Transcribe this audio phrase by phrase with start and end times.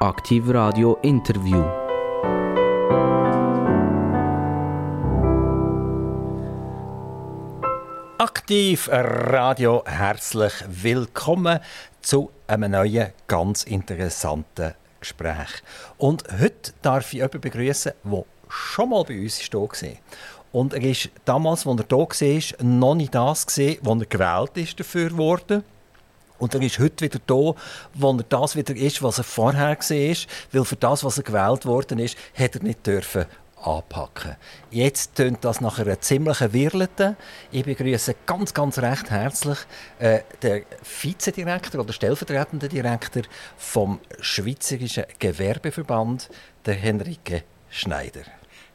[0.00, 1.64] Aktiv Radio Interview.
[8.18, 11.60] Aktiv Radio, herzlich willkommen
[12.02, 15.62] zu einem neuen, ganz interessanten Gespräch.
[15.96, 19.70] Und heute darf ich jemanden begrüßen, der schon mal bei uns war.
[20.52, 24.78] Und er ist damals, als er hier war, noch nicht das was er gewählt ist
[24.78, 25.64] dafür wurde.
[26.38, 27.54] Und er ist heute wieder da,
[27.94, 30.16] wo er das wieder ist, was er vorher war.
[30.52, 33.26] Weil für das, was er gewählt worden ist, hat er nicht dürfen
[33.66, 34.36] anpacken.
[34.70, 37.16] Jetzt tönt das nach einer ziemlichen Wirlete.
[37.50, 39.58] Ich begrüße ganz, ganz recht herzlich
[39.98, 43.22] äh, den Vizedirektor oder stellvertretenden Direktor
[43.56, 46.28] vom Schweizerischen Gewerbeverband,
[46.64, 48.22] der Henrike Schneider.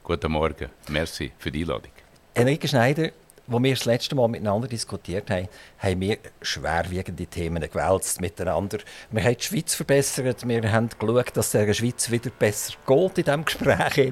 [0.03, 1.91] Guten Morgen, merci für die Einladung.
[2.35, 3.11] Henrike Schneider,
[3.51, 5.47] als wir das letzte Mal miteinander diskutiert haben,
[5.79, 8.79] haben wir schwerwiegende Themen gewälzt miteinander.
[9.09, 13.23] Wir haben die Schweiz verbessert, wir haben geschaut, dass der Schweiz wieder besser geht in
[13.23, 14.11] diesem Gespräch.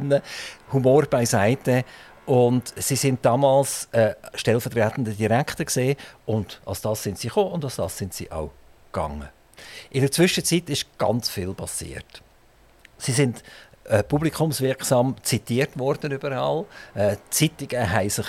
[0.72, 1.86] Humor beiseite.
[2.25, 5.95] Und sie sind damals äh, stellvertretende Direktor gesehen
[6.27, 8.52] und als das sind sie gekommen und als das sind sie auch
[8.92, 9.30] gegangen.
[9.89, 12.21] In der Zwischenzeit ist ganz viel passiert.
[12.99, 13.44] Sie sind
[13.86, 16.66] äh, publikumswirksam zitiert worden überall.
[16.94, 18.27] Äh, Zeitungen haben sich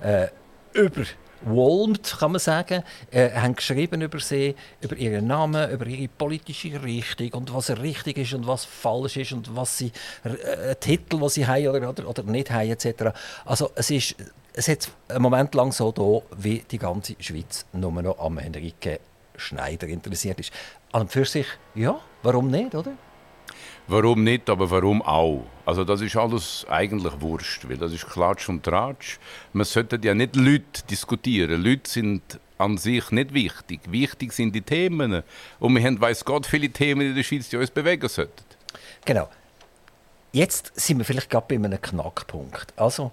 [0.00, 0.28] äh,
[0.72, 6.82] überwolmt, kann man sagen, äh, haben geschrieben über sie, über ihren Namen, über ihre politische
[6.82, 9.92] Richtung und was richtig ist und was falsch ist und was sie,
[10.24, 13.16] äh, Titel, die sie haben oder, oder, oder nicht haben, etc.
[13.44, 14.16] Also es ist
[14.52, 19.00] es hat einen Moment lang so da, wie die ganze Schweiz nur noch am Henrike
[19.36, 20.52] Schneider interessiert ist.
[20.92, 22.92] An und für sich, ja, warum nicht, oder?
[23.92, 25.44] Warum nicht, aber warum auch?
[25.66, 29.18] Also das ist alles eigentlich Wurscht, weil das ist Klatsch und Tratsch.
[29.52, 31.60] Man sollte ja nicht Leute diskutieren.
[31.60, 33.80] Leute sind an sich nicht wichtig.
[33.88, 35.24] Wichtig sind die Themen.
[35.58, 38.44] Und wir haben, weiß Gott, viele Themen in der Schweiz, die uns bewegen sollten.
[39.04, 39.28] Genau.
[40.30, 42.72] Jetzt sind wir vielleicht gerade bei einem Knackpunkt.
[42.76, 43.10] Also,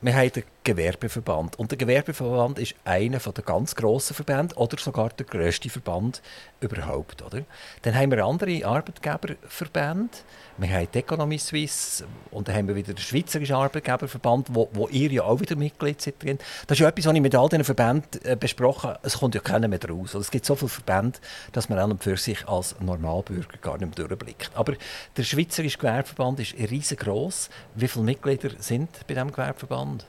[0.00, 1.58] wir haben den Gewerbeverband.
[1.60, 6.20] Und der Gewerbeverband ist einer der ganz grossen Verbände oder sogar der grösste Verband
[6.60, 7.22] überhaupt.
[7.22, 7.44] Oder?
[7.82, 10.10] Dann haben wir andere Arbeitgeberverbände.
[10.58, 14.88] Wir haben die Economie Suisse und dann haben wir wieder den Schweizerischen Arbeitgeberverband, wo, wo
[14.88, 16.38] ihr ja auch wieder Mitglied seid drin.
[16.66, 19.00] Das ist ja etwas, was ich mit all diesen Verbänden äh, besprochen habe.
[19.04, 20.14] Es kommt ja keiner mehr raus.
[20.14, 21.20] Es gibt so viele Verbände,
[21.52, 24.50] dass man an und für sich als Normalbürger gar nicht mehr durchblickt.
[24.54, 24.74] Aber
[25.16, 27.50] der Schweizerische Gewerbeverband ist riesengroß.
[27.76, 30.06] Wie viele Mitglieder sind bei diesem Gewerbeverband?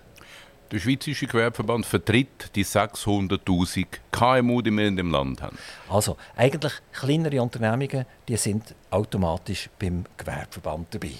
[0.72, 5.58] Der Schweizerische Gewerbeverband vertritt die 600.000 KMU, die wir in dem Land haben.
[5.90, 11.12] Also eigentlich kleinere Unternehmungen, die sind automatisch beim Gewerbeverband dabei.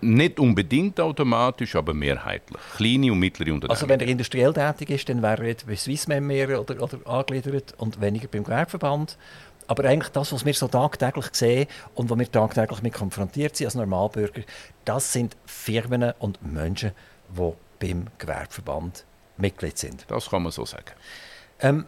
[0.00, 2.60] Nicht unbedingt automatisch, aber mehrheitlich.
[2.76, 3.70] Kleine und mittlere Unternehmen.
[3.70, 7.74] Also wenn er industriell tätig ist, dann wäre er bei Swissmem mehr oder, oder angegliedert
[7.76, 9.18] und weniger beim Gewerbeverband.
[9.66, 13.66] Aber eigentlich das, was wir so tagtäglich sehen und wo wir tagtäglich mit konfrontiert sind
[13.66, 14.40] als Normalbürger,
[14.86, 16.92] das sind Firmen und Menschen,
[17.36, 19.04] die beim Gewerbeverband
[19.36, 20.04] Mitglied sind.
[20.08, 20.92] Das kann man so sagen.
[21.60, 21.86] Ähm,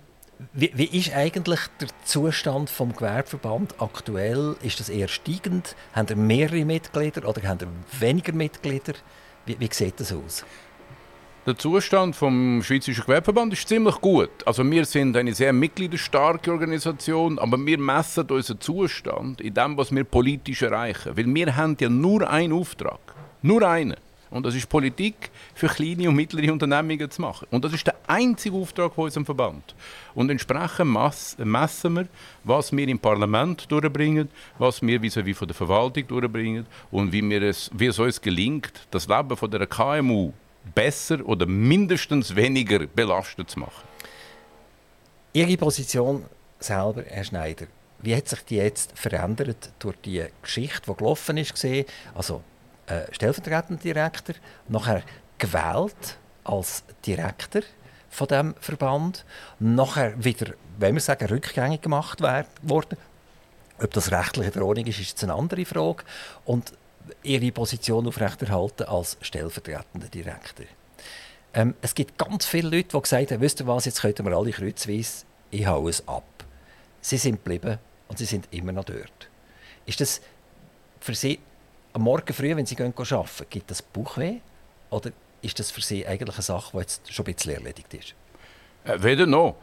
[0.54, 4.56] wie, wie, ist eigentlich der Zustand vom Gewerbeverband aktuell?
[4.62, 5.76] Ist das eher steigend?
[5.92, 8.94] Haben ihr mehrere Mitglieder oder haben ihr weniger Mitglieder?
[9.46, 10.44] Wie, wie sieht das aus?
[11.44, 14.30] Der Zustand vom Schweizerischen Gewerbeverband ist ziemlich gut.
[14.46, 19.92] Also wir sind eine sehr mitgliederstarke Organisation, aber wir messen unseren Zustand in dem, was
[19.92, 21.16] wir politisch erreichen.
[21.16, 23.00] Weil wir haben ja nur einen Auftrag.
[23.42, 23.96] Nur einen.
[24.32, 27.46] Und das ist Politik für kleine und mittlere Unternehmungen zu machen.
[27.50, 29.74] Und das ist der einzige Auftrag von unserem Verband.
[30.14, 30.90] Und entsprechend
[31.38, 32.08] messen wir,
[32.42, 37.42] was wir im Parlament durchbringen, was wir vis-à-vis von der Verwaltung durchbringen und wie, wir
[37.42, 40.32] es, wie es uns gelingt, das Leben von der KMU
[40.74, 43.86] besser oder mindestens weniger belastet zu machen.
[45.34, 46.24] Ihre Position
[46.58, 47.66] selber, Herr Schneider,
[48.00, 51.66] wie hat sich die jetzt verändert durch die Geschichte, die gelaufen ist?
[52.14, 52.42] Also
[52.92, 54.34] äh, stellvertretender Direktor,
[54.68, 55.02] nachher
[55.38, 57.62] gewählt als Direktor
[58.10, 59.24] von dem Verband,
[59.58, 62.98] nachher wieder, wenn wir sagen, rückgängig gemacht worden.
[63.82, 66.04] Ob das rechtlich in Ordnung ist, ist eine andere Frage.
[66.44, 66.72] Und
[67.22, 70.66] ihre Position aufrechterhalten als stellvertretender Direktor.
[71.54, 74.36] Ähm, es gibt ganz viele Leute, die gesagt haben, wisst ihr was, jetzt könnten wir
[74.36, 76.24] alle kreuzweise, ich hau es ab.
[77.00, 77.78] Sie sind geblieben
[78.08, 79.28] und sie sind immer noch dort.
[79.86, 80.20] Ist das
[81.00, 81.40] für Sie
[81.92, 84.36] am Morgen früh, wenn Sie gehen arbeiten, gibt das Bauchweh?
[84.90, 85.10] Oder
[85.42, 88.14] ist das für Sie eigentlich eine Sache, die jetzt schon ein bisschen erledigt ist?
[88.84, 89.56] Äh, weder noch.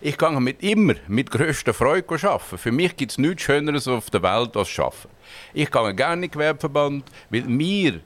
[0.00, 2.58] Ich gehe mit immer mit grösster Freude arbeiten.
[2.58, 5.08] Für mich gibt es nichts Schöneres auf der Welt als Arbeiten.
[5.54, 8.00] Ich gehe gerne in den Gewerbeverband, weil mir,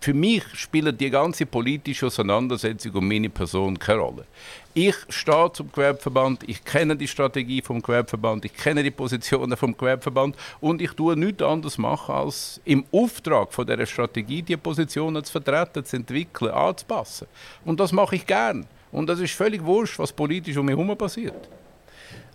[0.00, 4.26] für mich spielt die ganze politische Auseinandersetzung um meine Person keine Rolle.
[4.74, 9.76] Ich stehe zum Gewerbeverband, ich kenne die Strategie vom Gewerbeverband, ich kenne die Positionen vom
[9.76, 15.22] Gewerbeverband und ich tue nichts anderes machen, als im Auftrag von dieser Strategie die Positionen
[15.24, 17.26] zu vertreten, zu entwickeln, anzupassen.
[17.66, 18.66] Und das mache ich gern.
[18.90, 21.50] Und das ist völlig wurscht, was politisch um mich herum passiert.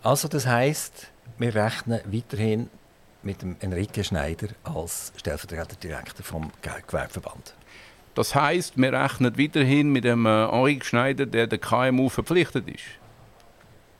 [0.03, 1.07] Also das heißt,
[1.39, 2.69] wir rechnen weiterhin
[3.23, 7.56] mit dem Enrique Schneider als stellvertretender Direktor vom Gewerbeverband.
[8.17, 12.83] Das heißt, wir rechnen weiterhin mit dem äh, Henri Schneider, der der KMU verpflichtet ist.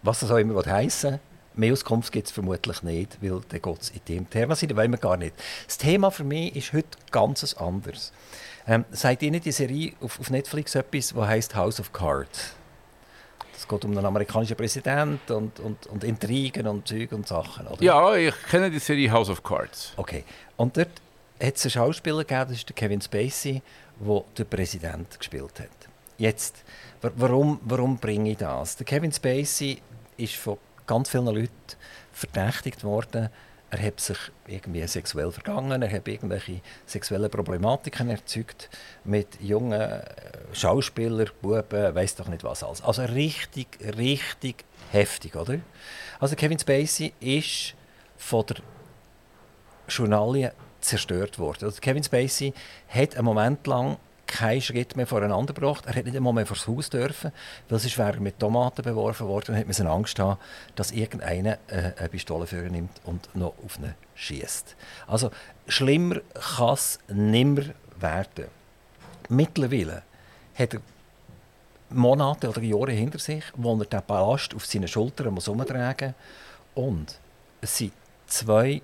[0.02, 1.20] Was das auch immer heißen
[1.54, 4.78] Mehr Auskunft gibt es vermutlich nicht, weil dann geht es in dem Thema sein, das
[4.78, 5.36] wollen wir gar nicht.
[5.68, 8.12] Das Thema für mich ist heute ganz anders.
[8.68, 12.56] Ähm, seid Ihnen die Serie auf, auf Netflix etwas, das heißt House of Cards?
[13.56, 17.84] Es geht um einen amerikanischen Präsidenten und, und, und Intrigen und Zeug und Sachen, oder?
[17.84, 19.94] Ja, ich kenne die Serie House of Cards.
[19.96, 20.24] Okay.
[20.58, 20.90] Und dort
[21.42, 23.62] hat es einen Schauspieler gegeben, das ist der Kevin Spacey,
[24.00, 25.90] der den Präsident gespielt hat.
[26.18, 26.64] Jetzt,
[27.02, 28.76] warum, warum bringe ich das?
[28.78, 29.82] Der Kevin Spacey
[30.18, 31.52] ist von ganz vielen Leuten
[32.12, 33.30] verdächtigt worden,
[33.70, 34.18] er hat sich
[34.48, 38.70] irgendwie sexuell vergangen, er hat irgendwelche sexuellen Problematiken erzeugt
[39.04, 40.02] mit jungen äh,
[40.54, 42.82] Schauspielern, Buben, weiß doch nicht was alles.
[42.82, 43.68] Also richtig,
[43.98, 45.60] richtig heftig, oder?
[46.20, 47.76] Also Kevin Spacey ist
[48.16, 48.58] von der
[49.90, 50.52] Journalien
[50.88, 51.66] zerstört worden.
[51.66, 52.54] Also Kevin Spacey
[52.90, 53.98] hat einen Moment lang
[54.28, 55.86] keinen Schritt mehr voreinander gebracht.
[55.88, 57.32] Er hat nicht einmal mehr das Haus dürfen,
[57.70, 60.38] weil sonst wäre mit Tomaten beworfen worden und hat Angst haben,
[60.76, 64.76] dass irgendeiner äh, eine Pistole für ihn nimmt und noch auf ihn schießt.
[65.08, 65.32] Also
[65.68, 66.22] schlimmer
[66.58, 67.64] kann es nimmer
[68.00, 68.46] werden.
[69.30, 70.04] Mittlerweile
[70.56, 70.82] hat er
[71.90, 76.14] Monate oder Jahre hinter sich, wo er den Ballast auf seinen Schultern muss umtragen
[76.76, 76.86] muss.
[76.86, 77.20] Und
[77.62, 77.94] es sind
[78.28, 78.82] zwei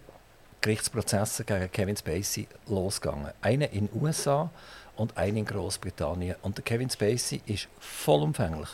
[0.64, 3.34] Gerichtsprozesse gegen Kevin Spacey losgegangen.
[3.42, 4.50] Einer in den USA
[4.96, 6.38] und einer in Großbritannien.
[6.42, 8.70] Und der Kevin Spacey ist vollumfänglich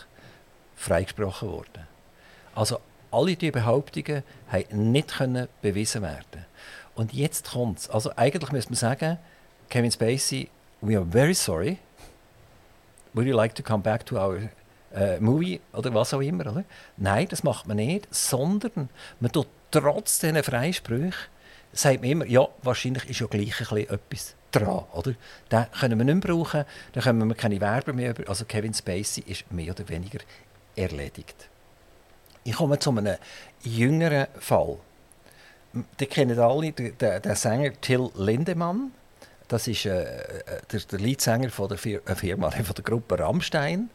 [0.76, 1.88] freigesprochen worden.
[2.54, 2.80] Also
[3.12, 5.14] alle diese Behauptungen haben nicht
[5.62, 6.46] bewiesen werden.
[6.94, 7.90] Und jetzt kommt es.
[7.90, 9.18] Also eigentlich müsste man sagen,
[9.70, 10.48] Kevin Spacey,
[10.82, 11.80] we are very sorry.
[13.14, 14.38] Would you like to come back to our
[14.96, 16.46] uh, movie oder was auch immer?
[16.52, 16.66] Oder?
[16.98, 18.90] Nein, das macht man nicht, sondern
[19.20, 21.14] man tut trotz diesen Freisprüchen
[21.74, 24.84] sagt man immer, ja, wahrscheinlich ist ja gleich ein etwas dran.
[24.94, 25.14] Oder?
[25.52, 28.30] Den können wir nicht mehr brauchen, dann können wir keine Werber mehr über.
[28.30, 30.20] Also Kevin Spacey ist mehr oder weniger
[30.76, 31.50] erledigt.
[32.44, 33.18] Ich komme zu einem
[33.62, 34.78] jüngeren Fall.
[36.00, 38.92] Die kennen alle den, den Sänger Till Lindemann.
[39.48, 43.90] Das ist äh, äh der, der Leadsänger von der äh, Firma, von der Gruppe Rammstein.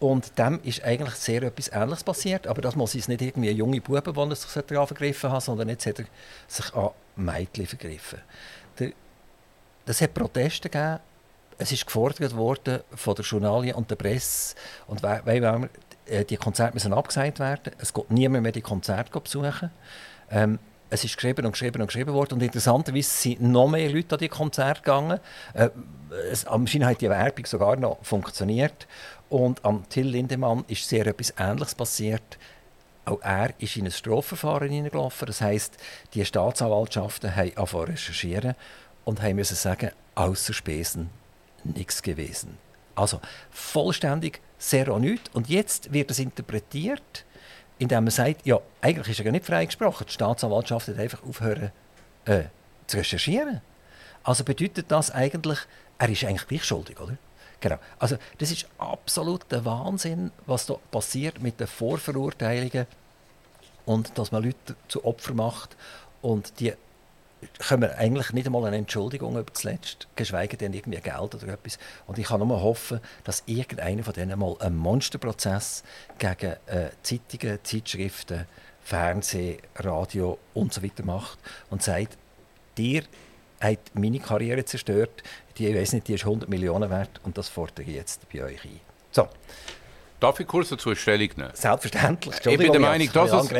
[0.00, 2.46] Und dem ist eigentlich sehr etwas Ähnliches passiert.
[2.46, 5.86] Aber das muss jetzt nicht irgendwie junge Buben, die sich daran vergriffen haben, sondern jetzt
[5.86, 6.06] hat er
[6.48, 8.18] sich an Mädchen vergriffen.
[9.84, 11.00] Das hat Proteste gegeben.
[11.58, 14.54] Es ist gefordert worden von der Journalien und der Presse.
[14.86, 15.68] Und weil, weil
[16.06, 17.74] äh, die Konzerte müssen abgesagt werden.
[17.78, 19.70] Es geht niemand mehr die Konzerte besuchen.
[20.30, 20.58] Ähm,
[20.90, 22.34] es ist geschrieben und geschrieben und geschrieben worden.
[22.34, 25.20] Und interessanterweise sind noch mehr Leute an die Konzerte gegangen.
[25.54, 25.68] Äh,
[26.30, 28.86] es, anscheinend hat die Werbung sogar noch funktioniert.
[29.30, 32.38] Und am Till Lindemann ist sehr etwas Ähnliches passiert.
[33.04, 35.26] Auch er ist in ein Strafverfahren hineingelaufen.
[35.26, 35.76] Das heisst,
[36.12, 38.56] die Staatsanwaltschaften haben angefangen recherchieren
[39.04, 41.10] und haben müssen sagen, außer Spesen
[41.62, 42.58] nichts gewesen.
[42.96, 45.30] Also vollständig sehr nichts.
[45.32, 47.24] Und jetzt wird es interpretiert,
[47.78, 50.06] indem man sagt, ja, eigentlich ist er ja nicht freigesprochen.
[50.08, 51.70] Die Staatsanwaltschaft hat einfach aufhören
[52.24, 52.44] äh,
[52.88, 53.60] zu recherchieren.
[54.24, 55.60] Also bedeutet das eigentlich,
[55.98, 57.16] er ist eigentlich gleich schuldig, oder?
[57.60, 57.76] Genau.
[57.98, 62.86] Also das ist absolut der Wahnsinn, was da passiert mit den Vorverurteilungen
[63.84, 65.76] und dass man Leute zu Opfer macht
[66.22, 66.72] und die
[67.58, 71.78] können eigentlich nicht einmal eine Entschuldigung über das Letzte, geschweige denn irgendwie Geld oder etwas.
[72.06, 75.82] Und ich kann nur hoffen, dass irgendeiner von denen mal einen Monsterprozess
[76.18, 78.46] gegen äh, Zeitungen, Zeitschriften,
[78.82, 81.38] Fernsehen, Radio und so weiter macht
[81.70, 82.18] und sagt,
[82.76, 83.04] dir
[83.60, 85.22] hat meine Karriere zerstört,
[85.56, 88.42] die, ich weiß nicht, die ist 100 Millionen wert und das fordere ich jetzt bei
[88.42, 88.80] euch ein.
[89.10, 89.28] So.
[90.18, 91.50] Darf ich kurz dazu Stellung nehmen?
[91.54, 92.34] Selbstverständlich.
[92.46, 93.50] Ich bin der Meinung, dass es...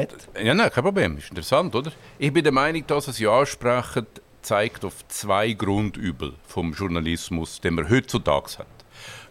[0.43, 1.17] Ja, nein, kein Problem.
[1.17, 1.91] Ist interessant, oder?
[2.19, 4.07] Ich bin der Meinung, dass es Ja sprechen
[4.43, 8.67] zeigt auf zwei Grundübel vom Journalismus, den man heutzutage hat.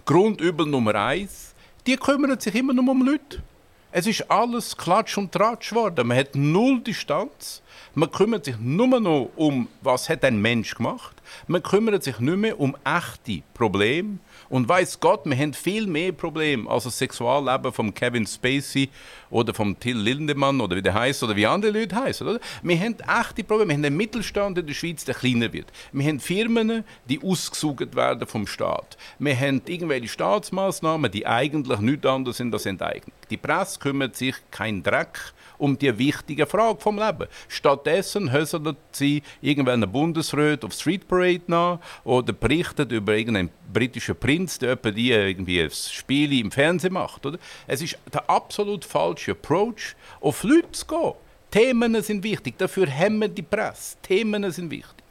[0.05, 1.53] Grundübel Nummer eins,
[1.85, 3.43] die kümmern sich immer nur um Leute.
[3.91, 6.07] Es ist alles Klatsch und Tratsch geworden.
[6.07, 7.63] Man hat null Distanz.
[7.95, 11.15] Man kümmert sich nur noch um, was hat ein Mensch gemacht.
[11.47, 14.19] Man kümmert sich nicht mehr um echte Probleme.
[14.49, 18.89] Und weiß Gott, wir haben viel mehr Probleme als das Sexualleben von Kevin Spacey
[19.29, 22.27] oder von Till Lindemann oder wie der heißt oder wie andere Leute heißen.
[22.27, 22.39] Oder?
[22.63, 23.69] Wir haben echte Probleme.
[23.69, 25.67] Wir haben einen Mittelstand in der Schweiz, der kleiner wird.
[25.91, 28.97] Wir haben Firmen, die ausgesucht werden vom Staat.
[29.19, 33.13] Wir haben irgendwelche Staatsmaßnahmen, die eigentlich nichts anderes sind als Enteignung.
[33.29, 37.27] Die Presse kümmert sich kein Dreck um die wichtige Frage vom Leben.
[37.47, 44.57] Stattdessen hören sie irgendwelchen Bundesrat auf Street Parade nach oder berichten über irgendeinen britischen Prinz,
[44.57, 47.25] der die irgendwie ein Spiel im Fernsehen macht.
[47.25, 47.37] Oder?
[47.67, 51.13] Es ist der absolut falsche Approach, auf Leute zu gehen.
[51.51, 53.97] Themen sind wichtig, dafür haben wir die Presse.
[54.01, 55.03] Themen sind wichtig.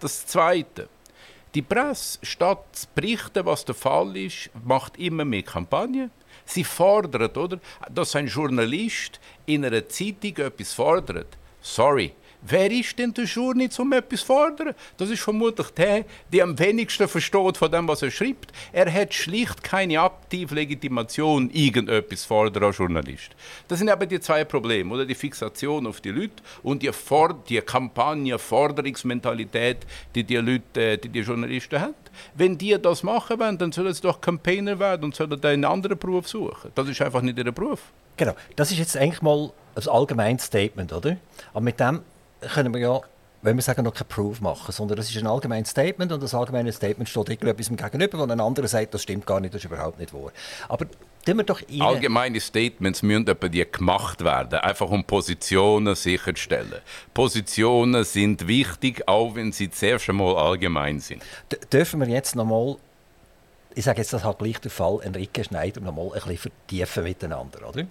[0.00, 0.88] Das Zweite.
[1.54, 6.10] Die Presse, statt zu berichten, was der Fall ist, macht immer mehr Kampagnen.
[6.44, 7.58] Sie fordert, oder?
[7.90, 11.38] Dass ein Journalist in einer Zeitung etwas fordert.
[11.60, 12.12] Sorry,
[12.44, 14.74] Wer ist denn der Journalist, um etwas zu fordern?
[14.96, 18.52] Das ist vermutlich der, der am wenigsten versteht von dem, was er schreibt.
[18.72, 23.30] Er hat schlicht keine aktive Legitimation, irgendetwas zu fordern als Journalist.
[23.68, 25.06] Das sind aber die zwei Probleme, oder?
[25.06, 29.78] Die Fixation auf die Leute und die, Ford die Kampagne, Forderungsmentalität,
[30.14, 31.94] die die Leute, äh, die, die Journalisten haben.
[32.34, 35.96] Wenn die das machen wollen, dann sollen sie doch Campaigner werden und sollen einen anderen
[35.96, 36.72] Beruf suchen.
[36.74, 37.80] Das ist einfach nicht ihr Beruf.
[38.16, 41.16] Genau, das ist jetzt eigentlich mal ein allgemeines Statement, oder?
[41.52, 42.00] Aber mit dem
[42.54, 43.00] können wir ja,
[43.42, 46.34] wenn wir sagen, noch kein Proof machen, sondern das ist ein allgemeines Statement und das
[46.34, 49.70] allgemeine Statement steht irgendetwas gegenüber, wo ein anderer sagt, das stimmt gar nicht, das ist
[49.70, 50.32] überhaupt nicht wahr.
[50.68, 50.86] Aber
[51.26, 51.80] wir doch rein.
[51.80, 56.80] Allgemeine Statements müssen aber die gemacht werden, einfach um Positionen sicherzustellen.
[57.14, 61.22] Positionen sind wichtig, auch wenn sie zuerst einmal allgemein sind.
[61.50, 62.76] D dürfen wir jetzt noch mal
[63.74, 67.04] ich sage jetzt, das hat gleich der Fall Enrique Schneider noch mal ein bisschen vertiefen
[67.04, 67.68] miteinander.
[67.68, 67.86] Oder?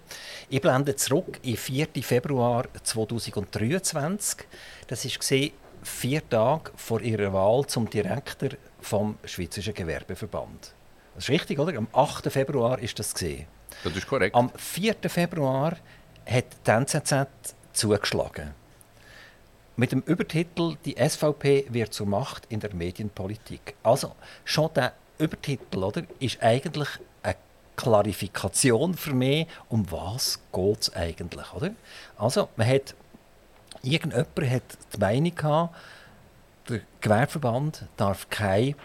[0.50, 1.88] Ich blende zurück in 4.
[2.02, 4.46] Februar 2023.
[4.88, 5.50] Das war
[5.84, 10.74] vier Tage vor ihrer Wahl zum Direktor vom Schweizerischen Gewerbeverband.
[11.16, 11.78] Das ist richtig, oder?
[11.78, 12.32] Am 8.
[12.32, 13.48] Februar ist das gesehen.
[13.84, 14.36] Das ist korrekt.
[14.36, 14.96] Am 4.
[15.08, 15.78] Februar
[16.26, 18.54] hat die NZZ zugeschlagen.
[19.76, 23.76] Mit dem Übertitel Die SVP wird zur Macht in der Medienpolitik.
[23.84, 26.90] Also schon der Übertitel oder, ist eigentlich
[27.24, 27.36] eine
[27.76, 31.54] Klarifikation für mich, um was geht es eigentlich.
[31.54, 31.72] Oder?
[32.18, 32.96] Also, man hat,
[33.84, 34.64] irgendjemand hat
[34.94, 35.76] die Meinung gehabt,
[36.70, 38.76] der Gewerbeverband darf keine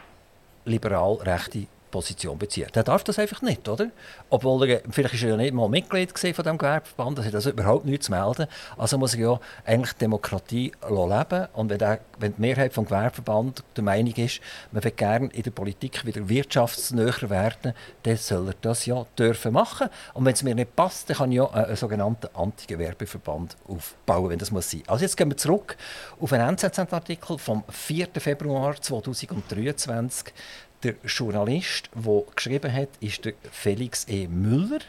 [0.64, 1.66] liberal-rechte
[1.96, 2.68] Position beziehen.
[2.74, 3.88] Der darf das einfach nicht, oder?
[4.28, 7.48] Obwohl er, vielleicht ist er ja nicht mal Mitglied von dem Gewerbeverband, das hat also
[7.50, 8.46] überhaupt nichts zu melden.
[8.76, 13.64] Also muss er ja eigentlich Demokratie leben und wenn, der, wenn die Mehrheit vom Gewerbeverband
[13.74, 14.40] der Meinung ist,
[14.72, 17.72] man will gerne in der Politik wieder wirtschaftsnäher werden,
[18.02, 19.88] dann soll er das ja dürfen machen.
[20.12, 24.38] Und wenn es mir nicht passt, dann kann ich ja einen sogenannten Anti-Gewerbeverband aufbauen, wenn
[24.38, 24.82] das muss sein.
[24.86, 25.78] Also jetzt gehen wir zurück
[26.20, 28.08] auf einen NZZ-Artikel vom 4.
[28.18, 30.34] Februar 2023
[30.82, 34.28] der Journalist, der geschrieben hat, ist der Felix E.
[34.28, 34.80] Müller.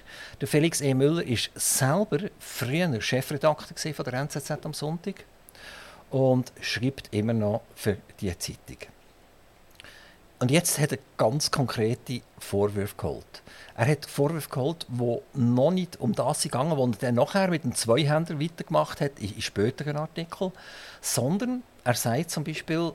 [0.41, 0.93] Der Felix E.
[0.93, 5.23] Müller ist selber früher Chefredakteur von der NZZ am Sonntag
[6.09, 8.77] und schreibt immer noch für die Zeitung.
[10.39, 13.41] Und jetzt hat er ganz konkrete Vorwürfe geholt.
[13.75, 17.63] Er hat Vorwürfe geholt, die noch nicht um das gegangen die er dann nachher mit
[17.63, 20.51] dem Zweihänder weitergemacht hat, in späteren Artikeln,
[21.01, 22.93] sondern er sagt zum Beispiel,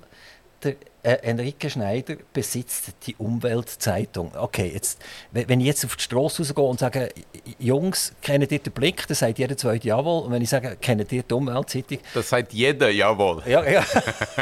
[0.62, 4.33] der äh, Enrique Schneider besitzt die Umweltzeitung.
[4.37, 5.00] Okay, jetzt,
[5.33, 7.09] wenn ich jetzt auf die Straße rausgehe und sage,
[7.59, 9.07] Jungs, kennt ihr den Blick?
[9.07, 10.23] Dann sagt jeder zweite Jawohl.
[10.23, 11.99] Und wenn ich sage, kennt ihr die Umweltzeitung?
[12.14, 13.42] Das sagt jeder Jawohl.
[13.47, 13.85] Ja, ja.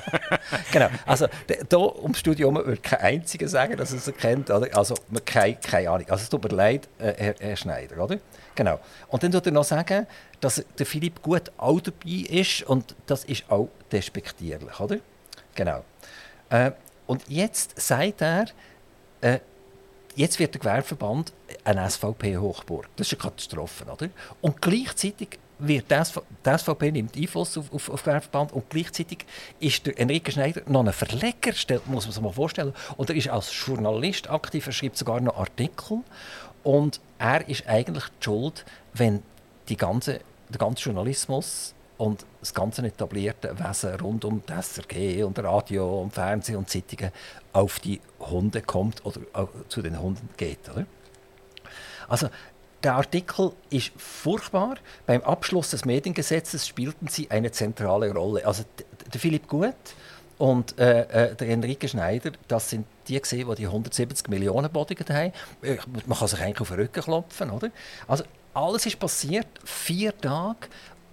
[0.73, 0.89] genau.
[1.07, 4.50] Also, hier ums Studium würde kein einziger sagen, dass er es kennt.
[4.50, 4.77] Oder?
[4.77, 6.07] Also, keine, keine Ahnung.
[6.11, 8.19] Also, es tut mir leid, äh, Herr, Herr Schneider, oder?
[8.55, 8.79] Genau.
[9.09, 10.07] Und dann tut er noch sagen,
[10.41, 14.99] dass der Philipp gut auch dabei ist und das ist auch despektierlich, oder?
[15.55, 15.85] Genau.
[16.50, 16.73] Äh,
[17.07, 18.47] und jetzt sagt er,
[19.21, 19.38] äh,
[20.14, 21.33] jetzt wird der Gewerbeverband
[21.64, 22.88] eine SVP-Hochburg.
[22.97, 24.11] Das ist eine Katastrophe, oder?
[24.40, 29.26] Und gleichzeitig wird die, SV die SVP nimmt Einfluss auf, auf, auf Gewerbeverband und gleichzeitig
[29.59, 31.52] ist der Enrique Schneider noch ein Verleger,
[31.87, 32.75] muss man sich mal vorstellen.
[32.97, 36.00] Und er ist als Journalist aktiv, er schreibt sogar noch Artikel.
[36.62, 39.23] Und er ist eigentlich die Schuld, wenn
[39.69, 45.38] die ganze, der ganze Journalismus und das ganze etablierte Wesen rund um das SRG und
[45.38, 47.12] Radio und Fernsehen und Zeitungen
[47.52, 49.21] auf die Hunde kommt oder
[49.69, 50.71] zu den Hunden geht.
[50.71, 50.87] Oder?
[52.09, 52.30] Also
[52.83, 54.76] der Artikel ist furchtbar.
[55.04, 58.47] Beim Abschluss des Mediengesetzes spielten sie eine zentrale Rolle.
[58.47, 58.64] Also
[59.12, 59.75] der Philipp Gut
[60.38, 65.07] und äh, äh, der Enrique Schneider, das sind die gesehen, die die 170 Millionen bodigen
[65.14, 65.33] haben.
[66.07, 67.71] Man kann sich eigentlich auf den Rücken klopfen, oder?
[68.09, 70.69] Also alles ist passiert, vier Tage,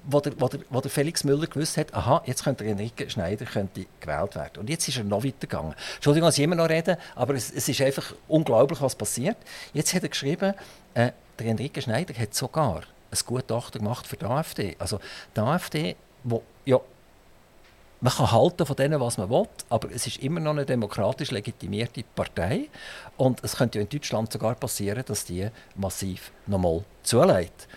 [0.08, 3.46] wo der, wo, der, wo der Felix Müller gewusst hat, aha, jetzt könnte Enrique Schneider
[3.46, 4.60] könnte gewählt werden.
[4.60, 5.76] Und jetzt ist er noch weitergegangen.
[5.96, 9.38] Entschuldigung, dass ich immer noch rede, aber es, es ist einfach unglaublich, was passiert.
[9.74, 10.54] Jetzt hat er geschrieben,
[10.94, 14.76] äh, der Enrique Schneider hat sogar ein Gutachten gemacht für die AfD.
[14.80, 15.00] Also
[15.36, 16.80] die AfD, wo ja
[18.00, 21.32] man kann halten von denen, was man will, aber es ist immer noch eine demokratisch
[21.32, 22.70] legitimierte Partei
[23.18, 27.68] und es könnte ja in Deutschland sogar passieren, dass die massiv nochmal zuleitet.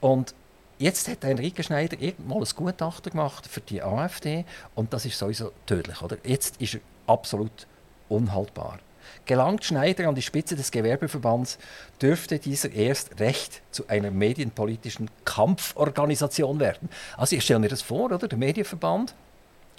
[0.00, 0.34] Und
[0.80, 4.44] Jetzt hat Enrique Schneider mal ein Gutachten gemacht für die AfD
[4.76, 6.00] und das ist sowieso tödlich.
[6.02, 6.18] Oder?
[6.22, 7.66] Jetzt ist er absolut
[8.08, 8.78] unhaltbar.
[9.24, 11.58] Gelangt Schneider an die Spitze des Gewerbeverbands,
[12.00, 16.88] dürfte dieser erst recht zu einer medienpolitischen Kampforganisation werden.
[17.16, 18.28] Also ich stelle mir das vor, oder?
[18.28, 19.14] der Medienverband,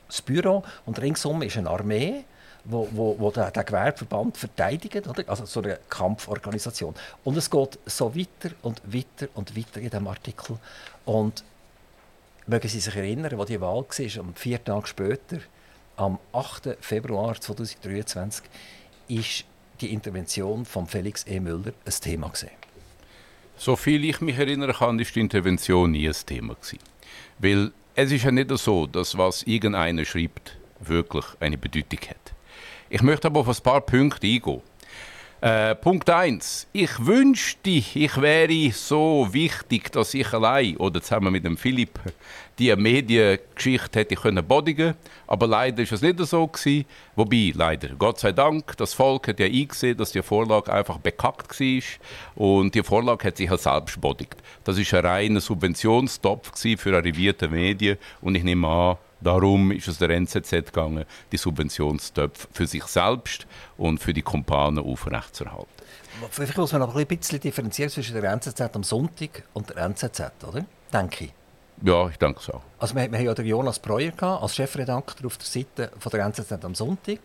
[0.07, 2.25] das Büro und ringsum ist eine Armee
[2.65, 5.23] wo, wo, wo der, der Gewerbeverband verteidigt, oder?
[5.27, 6.93] also so eine Kampforganisation.
[7.23, 10.57] Und es geht so weiter und weiter und weiter in diesem Artikel.
[11.05, 11.43] Und
[12.47, 15.39] mögen Sie sich erinnern, wo die Wahl war, um vier Tage später,
[15.95, 16.77] am 8.
[16.79, 18.43] Februar 2023,
[19.09, 19.45] ist
[19.81, 21.39] die Intervention von Felix E.
[21.39, 22.49] Müller ein Thema gewesen.
[23.57, 26.79] So viel ich mich erinnern kann, ist die Intervention nie ein Thema gewesen.
[27.39, 32.28] Weil es ist ja nicht so, dass was irgendeiner schreibt, wirklich eine Bedeutung hat.
[32.91, 34.61] Ich möchte aber auf ein paar Punkte eingehen.
[35.41, 36.67] Äh, Punkt 1.
[36.73, 41.97] Ich wünschte, ich wäre so wichtig, dass ich allein oder zusammen mit dem Philipp
[42.57, 44.95] die Mediengeschichte hätte können bodigen
[45.27, 46.85] Aber leider ist es nicht so gewesen.
[47.15, 51.57] Wobei, leider, Gott sei Dank, das Volk hat ja eingesehen, dass die Vorlage einfach bekackt
[51.57, 51.83] war.
[52.35, 54.35] Und die Vorlage hat sich ja selbst bodigt.
[54.65, 57.97] Das ist ein reiner Subventionstopf für arrivierte Medien.
[58.19, 63.47] Und ich nehme an, Darum ist es der NZZ gegangen, die Subventionstöpfe für sich selbst
[63.77, 65.67] und für die Kumpanen aufrechtzuerhalten.
[66.31, 70.21] Vielleicht muss man aber ein bisschen differenzieren zwischen der NZZ am Sonntag und der NZZ,
[70.47, 70.65] oder?
[70.91, 71.33] Denke ich.
[71.81, 72.61] Ja, ich denke so.
[72.77, 76.09] Also wir, wir haben ja den Jonas Breuer gehabt, als Chefredakteur auf der Seite von
[76.11, 77.19] der NZZ am Sonntag.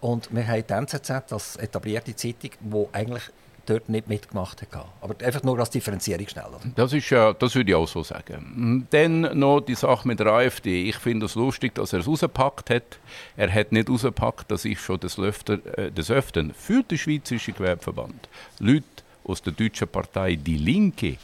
[0.00, 3.24] Und wir haben die NZZ als etablierte Zeitung, die eigentlich
[3.66, 4.86] dort nicht mitgemacht hat.
[5.00, 6.44] Aber einfach nur als Differenzierung schnell.
[6.74, 8.86] Das, ist ja, das würde ich auch so sagen.
[8.90, 10.88] Dann noch die Sache mit der AfD.
[10.88, 12.98] Ich finde es lustig, dass er es rausgepackt hat.
[13.36, 17.54] Er hat nicht rausgepackt, dass ich schon des, Löfter, äh, des Öfteren für den Schweizerischen
[17.54, 18.84] Gewerbeverband Leute
[19.24, 21.16] aus der deutschen Partei Die Linke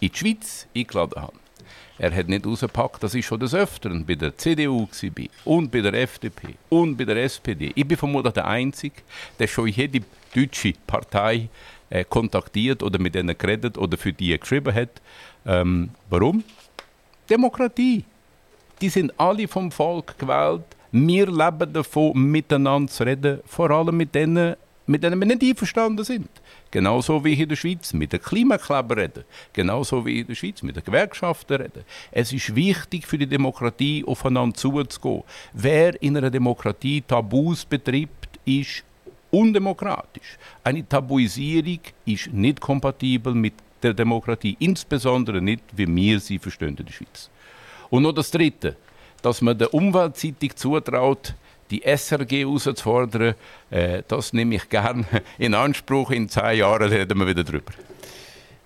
[0.00, 1.32] in die Schweiz eingeladen habe.
[1.98, 5.80] Er hat nicht rausgepackt, dass ich schon des Öfteren bei der CDU war und bei
[5.80, 7.72] der FDP und bei der SPD.
[7.74, 9.02] Ich bin vermutlich der Einzige,
[9.38, 11.48] der schon jede deutsche Partei
[11.90, 15.00] äh, kontaktiert oder mit denen geredet oder für die geschrieben hat.
[15.46, 16.44] Ähm, warum?
[17.28, 18.04] Demokratie.
[18.80, 20.64] Die sind alle vom Volk gewählt.
[20.92, 26.04] Wir leben davon, miteinander zu reden, vor allem mit denen, mit denen wir nicht einverstanden
[26.04, 26.28] sind.
[26.70, 29.24] Genauso wie in der Schweiz mit den Klimakleber reden.
[29.52, 31.84] Genauso wie in der Schweiz mit den Gewerkschaften reden.
[32.10, 35.24] Es ist wichtig für die Demokratie, aufeinander zuzugehen.
[35.52, 38.84] Wer in einer Demokratie Tabus betreibt, ist
[39.30, 40.38] undemokratisch.
[40.64, 46.86] Eine Tabuisierung ist nicht kompatibel mit der Demokratie, insbesondere nicht, wie wir sie verstehen in
[46.86, 47.30] der Schweiz.
[47.90, 48.76] Und noch das Dritte,
[49.22, 51.34] dass man der Umweltzeitung zutraut,
[51.70, 53.34] die SRG herauszufordern,
[53.70, 55.04] äh, das nehme ich gerne
[55.38, 56.10] in Anspruch.
[56.10, 57.72] In zehn Jahren reden wir wieder darüber.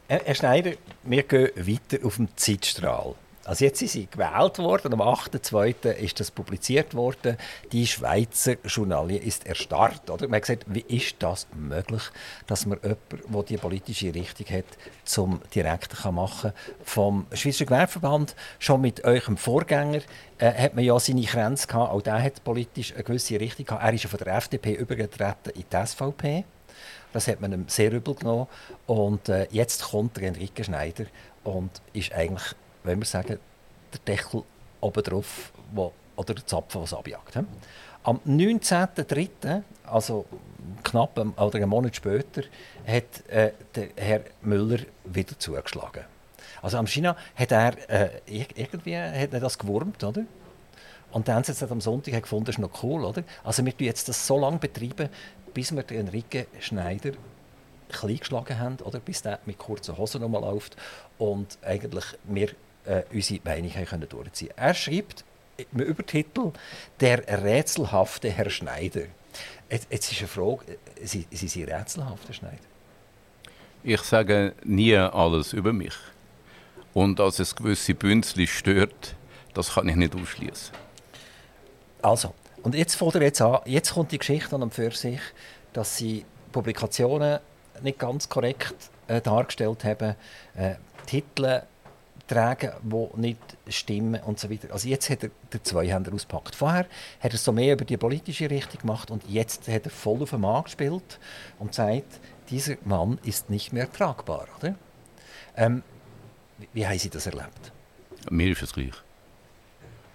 [0.08, 0.72] Herr Schneider,
[1.04, 3.14] wir gehen weiter auf dem Zeitstrahl.
[3.44, 5.90] Also jetzt sind sie gewählt worden, am 8.2.
[5.94, 7.36] ist das publiziert worden.
[7.72, 10.08] Die Schweizer Journalie ist erstarrt.
[10.10, 10.28] Oder?
[10.28, 12.02] Man hat gesagt, wie ist das möglich,
[12.46, 14.64] dass man jemanden, der die politische Richtung hat,
[15.04, 16.84] zum Direktor machen kann.
[16.84, 20.02] Vom Schweizer Gewerbeverband, schon mit eurem Vorgänger,
[20.38, 21.90] äh, hat man ja seine Grenze gehabt.
[21.90, 23.82] Auch der hat politisch eine gewisse Richtung gehabt.
[23.82, 26.44] Er ist ja von der FDP übergetreten in die SVP.
[27.12, 28.46] Das hat man ihm sehr übel genommen.
[28.86, 31.06] Und äh, jetzt kommt der Enrique Schneider
[31.42, 33.38] und ist eigentlich wenn wir sagen,
[33.92, 34.42] der Deckel
[34.80, 37.38] oben drauf, wo, oder der Zapfen, was abjagt.
[38.04, 40.26] Am 19.03., also
[40.82, 42.42] knapp oder einen Monat später,
[42.86, 46.04] hat äh, der Herr Müller wieder zugeschlagen.
[46.60, 50.24] Also am China hat er äh, irgendwie hat er das gewurmt, oder?
[51.12, 53.22] Und dann hat am Sonntag gefunden, das ist noch cool, oder?
[53.44, 55.08] Also wir tun jetzt das so lange betreiben,
[55.52, 57.12] bis wir den Enrique Schneider
[57.88, 58.98] klein geschlagen haben, oder?
[59.00, 60.76] Bis der mit kurzen Hosen nochmal läuft
[61.18, 62.50] und eigentlich wir
[62.84, 65.24] äh, unsere Meinung können durchziehen Er schreibt
[65.56, 66.52] im Übertitel
[67.00, 69.02] «Der rätselhafte Herr Schneider».
[69.70, 72.58] Jetzt, jetzt ist eine Frage, sind Sie, Sie rätselhaft, Herr Schneider?
[73.82, 75.94] Ich sage nie alles über mich.
[76.94, 79.14] Und dass es gewisse Bünzli stört,
[79.54, 80.74] das kann ich nicht ausschließen.
[82.02, 85.20] Also, und jetzt fängt er jetzt an, jetzt kommt die Geschichte an und für sich,
[85.72, 87.40] dass Sie Publikationen
[87.82, 88.74] nicht ganz korrekt
[89.08, 90.14] äh, dargestellt haben,
[90.54, 90.74] äh,
[91.06, 91.62] Titel
[92.32, 94.72] tragen, die nicht stimmen und so weiter.
[94.72, 96.54] Also jetzt hat er den Zweihänder ausgepackt.
[96.54, 96.86] Vorher
[97.20, 100.30] hat er so mehr über die politische Richtung gemacht und jetzt hat er voll auf
[100.30, 101.18] den Mann gespielt
[101.58, 104.46] und sagt, dieser Mann ist nicht mehr tragbar.
[104.58, 104.74] Oder?
[105.56, 105.82] Ähm,
[106.72, 107.72] wie haben Sie das erlebt?
[108.30, 108.94] Mir ist es gleich.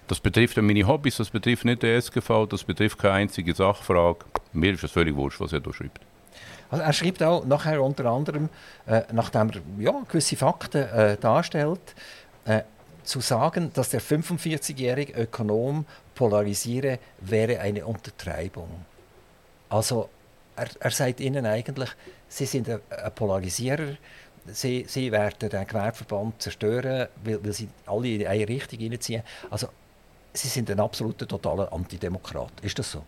[0.07, 4.19] Das betrifft meine Hobbys, das betrifft nicht den SGV, das betrifft keine einzige Sachfrage.
[4.53, 5.99] Mir ist es völlig wurscht, was er da schreibt.
[6.69, 8.49] Also er schreibt auch nachher unter anderem,
[8.85, 11.95] äh, nachdem er ja, gewisse Fakten äh, darstellt,
[12.45, 12.61] äh,
[13.03, 18.85] zu sagen, dass der 45-jährige Ökonom polarisiere, wäre eine Untertreibung.
[19.69, 20.09] Also
[20.55, 21.89] er, er sagt ihnen eigentlich,
[22.27, 23.95] sie sind ein, ein Polarisierer,
[24.47, 29.23] sie, sie werden den Gewerbeverband zerstören, weil, weil sie alle in eine Richtung hineinziehen.
[29.49, 29.67] Also
[30.33, 32.51] sie sind ein absoluter, totaler Antidemokrat.
[32.61, 33.03] Ist das so?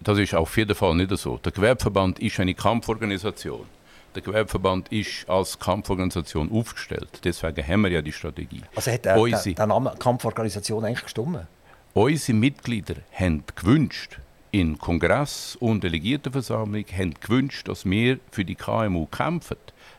[0.00, 1.38] Das ist auf jeden Fall nicht so.
[1.38, 3.66] Der Gewerbeverband ist eine Kampforganisation.
[4.14, 7.20] Der Gewerbeverband ist als Kampforganisation aufgestellt.
[7.24, 8.62] Deswegen haben wir ja die Strategie.
[8.74, 11.46] Also hat der, unsere, der, Name Kampforganisation eigentlich gestimmt?
[11.94, 14.18] Unsere Mitglieder haben gewünscht,
[14.50, 19.56] in Kongress und Delegiertenversammlung, haben gewünscht, dass wir für die KMU kämpfen.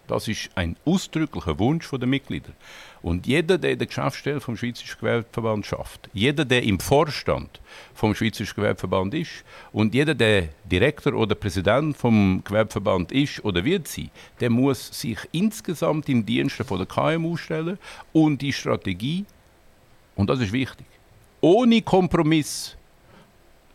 [0.07, 2.53] Das ist ein ausdrücklicher Wunsch der Mitglieder.
[3.01, 7.62] Und jeder, der in der Geschäftsstelle vom Schweizerischen Gewerbeverband schafft, jeder, der im Vorstand
[7.93, 13.88] vom Schweizerischen Gewerbeverband ist und jeder, der Direktor oder Präsident vom Gewerbeverband ist oder wird
[13.88, 17.77] sein, der muss sich insgesamt in Dienste von der KMU stellen
[18.12, 19.25] und die Strategie,
[20.15, 20.85] und das ist wichtig,
[21.39, 22.75] ohne Kompromiss,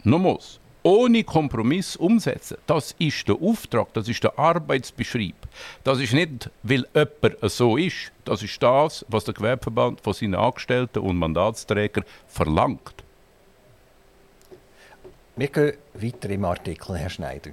[0.03, 2.59] nochmals, ohne Kompromiss umsetzen.
[2.67, 5.35] Das ist der Auftrag, das ist der Arbeitsbeschrieb.
[5.83, 8.13] Das ist nicht, weil jemand so ist.
[8.25, 13.05] Das ist das, was der Gewerbeverband von seinen Angestellten und Mandatsträgern verlangt.
[15.37, 17.51] Wir gehen weiter im Artikel, Herr Schneider.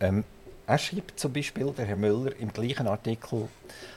[0.00, 0.24] Ähm,
[0.66, 3.48] er schreibt zum Beispiel, der Herr Müller, im gleichen Artikel,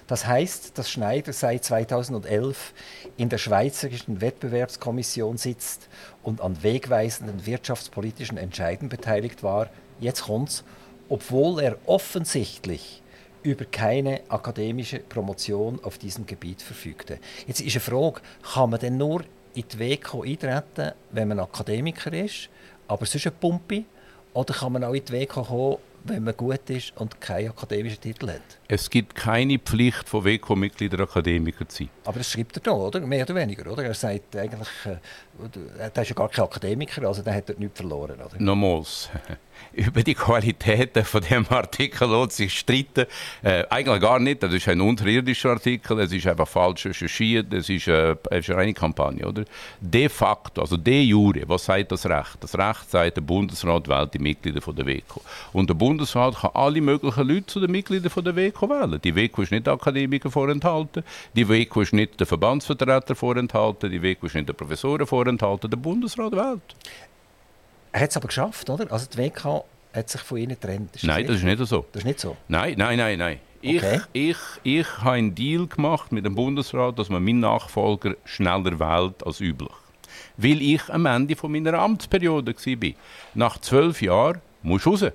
[0.08, 2.74] das heißt, dass Schneider seit 2011
[3.18, 5.88] in der Schweizerischen Wettbewerbskommission sitzt
[6.24, 9.70] und an wegweisenden wirtschaftspolitischen Entscheiden beteiligt war.
[10.00, 10.64] Jetzt kommt's,
[11.10, 13.01] obwohl er offensichtlich
[13.44, 17.20] über keine akademische Promotion auf diesem Gebiet verfügte.
[17.48, 18.22] Jetzt ist eine Frage,
[18.54, 19.24] kann man denn nur
[19.54, 22.50] in die WECO eintreten, wenn man Akademiker ist,
[22.88, 23.84] aber sonst eine Pumpe?
[24.34, 28.02] Oder kann man auch in die WECO kommen, wenn man gut ist und keinen akademischen
[28.02, 28.42] Titel hat.
[28.74, 31.90] Es gibt keine Pflicht von WECO-Mitgliedern Akademiker zu sein.
[32.06, 33.02] Aber das schreibt er da, oder?
[33.02, 33.84] Mehr oder weniger, oder?
[33.84, 34.98] Er sagt eigentlich, äh,
[35.78, 38.32] er ist ja gar kein Akademiker, also der hat dort nichts verloren, oder?
[38.40, 39.10] Nochmals.
[39.74, 43.06] Über die Qualitäten von dem Artikel lohnt sich streiten.
[43.44, 44.42] Äh, eigentlich gar nicht.
[44.42, 46.00] Das ist ein unterirdischer Artikel.
[46.00, 47.54] Es ist einfach falsch recherchiert.
[47.54, 49.46] Es ist, äh, es ist eine Kampagne, oder?
[49.80, 52.38] De facto, also de jure, was sagt das Recht?
[52.40, 55.22] Das Recht sagt, der Bundesrat wählt die Mitglieder von der WECO.
[55.54, 59.00] Und der Bundesrat kann alle möglichen Leute zu den Mitgliedern von der WECO wählen.
[59.02, 61.04] Die WECO ist nicht Akademiker vorenthalten.
[61.36, 63.92] Die WECO ist nicht der Verbandsvertreter vorenthalten.
[63.92, 65.70] Die WECO ist nicht der Professoren vorenthalten.
[65.70, 66.62] Der Bundesrat wählt.
[67.92, 68.92] Er hat es aber geschafft, oder?
[68.92, 70.96] Also die WK hat sich von ihnen getrennt.
[70.96, 71.86] Das nein, das ist nicht so.
[71.92, 72.38] Das ist nicht so?
[72.48, 73.40] Nein, nein, nein, nein.
[73.64, 74.02] Okay.
[74.14, 78.80] Ich, ich, ich habe einen Deal gemacht mit dem Bundesrat, dass man meinen Nachfolger schneller
[78.80, 79.72] wählt als üblich.
[80.38, 82.92] Weil ich am Ende von meiner Amtsperiode war.
[83.36, 85.06] Nach zwölf Jahren muss ich raus.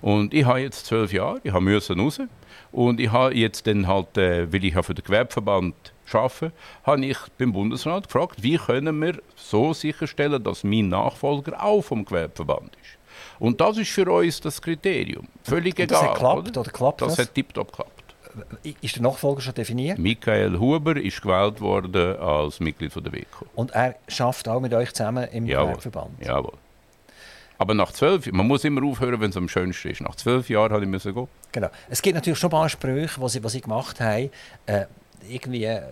[0.00, 2.20] Und ich habe jetzt zwölf Jahre, ich musste raus.
[2.72, 5.74] Und ich habe jetzt dann halt, äh, weil ich ja für den Gewerbeverband
[6.12, 6.52] arbeite,
[6.84, 12.04] habe ich beim Bundesrat gefragt, wie können wir so sicherstellen, dass mein Nachfolger auch vom
[12.04, 12.98] Gewerbeverband ist.
[13.38, 15.26] Und das ist für uns das Kriterium.
[15.42, 16.10] Völlig Und das egal.
[16.10, 16.60] Hat geklappt, oder?
[16.60, 18.00] oder klappt das, das hat tiptop geklappt.
[18.80, 19.98] Ist der Nachfolger schon definiert?
[19.98, 23.46] Michael Huber ist gewählt worden als Mitglied von der WECO.
[23.56, 25.64] Und er schafft auch mit euch zusammen im Jawohl.
[25.66, 26.24] Gewerbeverband?
[26.24, 26.52] Jawohl.
[27.60, 30.00] Aber nach zwölf, man muss immer aufhören, wenn es am schönsten ist.
[30.00, 31.28] Nach zwölf Jahren habe ich müssen gehen.
[31.52, 31.68] Genau.
[31.90, 34.30] Es gibt natürlich schon ein paar Sprüche, was sie, was sie gemacht haben.
[34.64, 34.86] Äh,
[35.28, 35.82] irgendwie äh,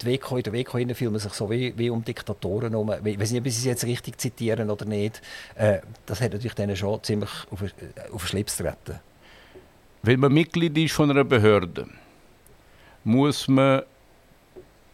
[0.00, 2.94] die WK, in der WK fühlt man sich so wie, wie um Diktatoren herum.
[3.04, 5.20] Ich weiß nicht, ob sie es jetzt richtig zitieren oder nicht.
[5.54, 7.68] Äh, das hat natürlich denen schon ziemlich auf, äh,
[8.10, 8.98] auf den Schlips treten.
[10.02, 11.88] Wenn man Mitglied ist von einer Behörde,
[13.04, 13.82] muss man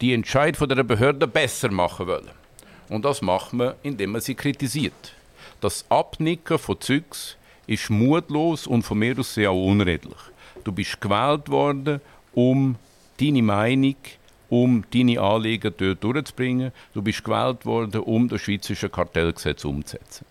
[0.01, 2.31] die Entscheid von der Behörde besser machen wollen.
[2.89, 5.15] Und das macht man, indem man sie kritisiert.
[5.61, 10.19] Das Abnicken von Zeugs ist mutlos und von mir aus sehr unredlich.
[10.63, 12.01] Du bist gewählt worden,
[12.33, 12.77] um
[13.21, 13.97] deine Meinung,
[14.49, 16.71] um deine Anliegen dort durchzubringen.
[16.95, 20.27] Du bist gewählt worden, um das Schweizerische Kartellgesetz umzusetzen.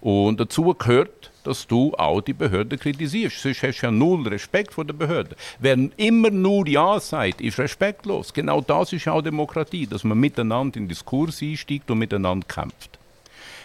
[0.00, 3.40] Und dazu gehört, dass du auch die Behörde kritisierst.
[3.40, 5.36] Sonst hast du ja null Respekt vor der Behörde.
[5.60, 8.34] Wer immer nur Ja sagt, ist respektlos.
[8.34, 12.98] Genau das ist auch Demokratie, dass man miteinander in Diskurs einsteigt und miteinander kämpft.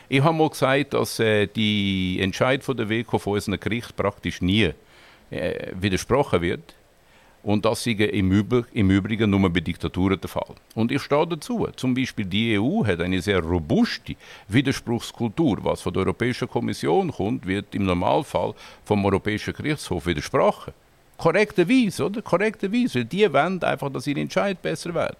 [0.09, 4.41] Ich habe mal gesagt, dass äh, die Entscheid von der WECO von unserem Gericht praktisch
[4.41, 4.71] nie
[5.29, 6.73] äh, widersprochen wird.
[7.43, 10.55] Und das ist im, im Übrigen nur bei Diktaturen der Fall.
[10.75, 11.67] Und ich stehe dazu.
[11.75, 14.15] Zum Beispiel die EU hat eine sehr robuste
[14.47, 15.57] Widerspruchskultur.
[15.61, 18.53] Was von der Europäischen Kommission kommt, wird im Normalfall
[18.85, 20.73] vom Europäischen Gerichtshof widersprochen.
[21.17, 22.21] Korrekterweise, oder?
[22.21, 23.03] Korrekterweise.
[23.03, 25.17] Die wollen einfach, dass ihr Entscheid besser wird.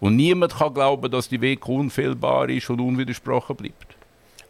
[0.00, 3.96] Und niemand kann glauben, dass die Weg unfehlbar ist und unwidersprochen bleibt.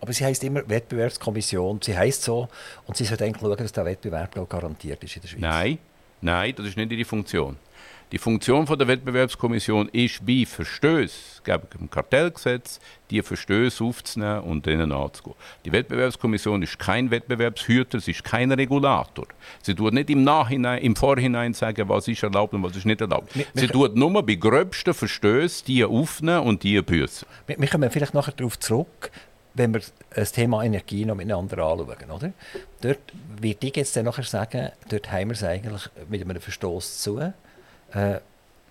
[0.05, 1.81] Aber sie heißt immer Wettbewerbskommission.
[1.83, 2.47] Sie heißt so
[2.85, 5.41] und sie sollte eigentlich schauen, dass der Wettbewerb auch garantiert ist in der Schweiz.
[5.41, 5.79] Nein,
[6.21, 7.57] nein, das ist nicht ihre Funktion.
[8.13, 14.67] Die Funktion von der Wettbewerbskommission ist, bei Verstößen gegen dem Kartellgesetz die Verstöße aufzunehmen und
[14.67, 15.37] denen anzugehen.
[15.65, 19.27] Die Wettbewerbskommission ist kein Wettbewerbshüter, sie ist kein Regulator.
[19.63, 23.01] Sie tut nicht im Nachhinein, im Vorhinein sagen, was ist erlaubt und was ist nicht
[23.01, 23.33] erlaubt.
[23.55, 27.27] sie tut nur bei gröbsten Verstößen die aufnehmen und die büßen.
[27.47, 29.11] Wir, wir kommen vielleicht nachher darauf zurück,
[29.55, 32.11] wenn wir das Thema Energie noch miteinander anschauen.
[32.11, 32.33] Oder?
[32.81, 33.01] Dort
[33.41, 37.19] wird ich jetzt dann nachher sagen, dort haben wir es eigentlich mit einem Verstoß zu.
[37.21, 37.33] Äh,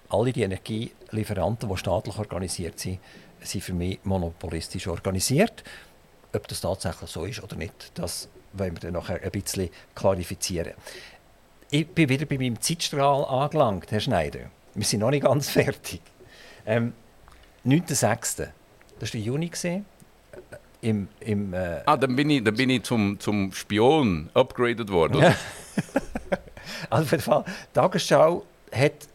[0.09, 2.99] alle die Energielieferanten, die staatlich organisiert sind,
[3.41, 5.63] sind für mich monopolistisch organisiert.
[6.33, 10.73] Ob das tatsächlich so ist oder nicht, das wollen wir dann nachher ein bisschen klarifizieren.
[11.71, 14.51] Ich bin wieder bei meinem Zeitstrahl angelangt, Herr Schneider.
[14.75, 16.01] Wir sind noch nicht ganz fertig.
[16.65, 16.93] Ähm,
[17.65, 18.35] 9.6.
[18.35, 18.51] Das war
[19.11, 19.51] der Juni.
[20.83, 25.23] Im, im äh ah, dann bin ich, dann bin ich zum, zum Spion upgraded worden.
[26.89, 29.07] auf jeden Fall, Tagesschau hat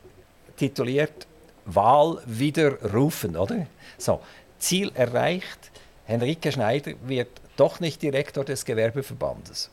[0.57, 1.27] tituliert
[1.67, 3.67] Wahl widerrufen, oder?
[3.99, 4.21] So,
[4.59, 5.71] Ziel erreicht.
[6.07, 7.29] Henrike Schneider wird
[7.59, 9.71] doch nicht Direktor des Gewerbeverbandes.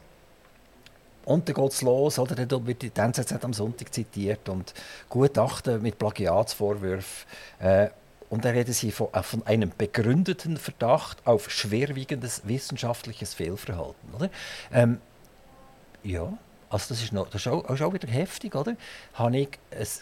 [1.24, 2.36] Und dann geht es los, oder?
[2.46, 4.74] Dann wird die NZZ am Sonntag zitiert und
[5.08, 7.26] Gutachten mit Plagiatsvorwürfen.
[7.60, 7.88] Äh,
[8.36, 14.14] und da reden Sie von, äh, von, einem begründeten Verdacht auf schwerwiegendes wissenschaftliches Fehlverhalten.
[14.14, 14.30] Oder?
[14.74, 15.00] Ähm,
[16.04, 16.38] ja,
[16.70, 18.76] also das ist, noch, das ist auch, auch wieder heftig, oder?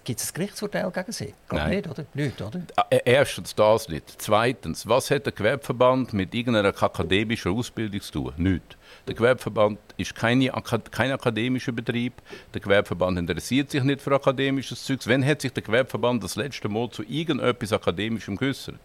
[0.03, 1.35] Gibt es ein Gerichtsurteil gegen Sie?
[1.47, 2.05] Glaube nicht, oder?
[2.15, 2.61] Nicht, oder?
[2.89, 4.11] Äh, erstens das nicht.
[4.17, 8.33] Zweitens, was hat der Gewerbeverband mit irgendeiner akademischen Ausbildung zu tun?
[8.37, 8.75] Nichts.
[9.07, 10.49] Der Gewerbeverband ist keine,
[10.91, 12.13] kein akademischer Betrieb.
[12.53, 15.07] Der Gewerbeverband interessiert sich nicht für akademisches Zeugs.
[15.07, 18.79] Wann hat sich der Gewerbeverband das letzte Mal zu irgendetwas Akademischem geäußert?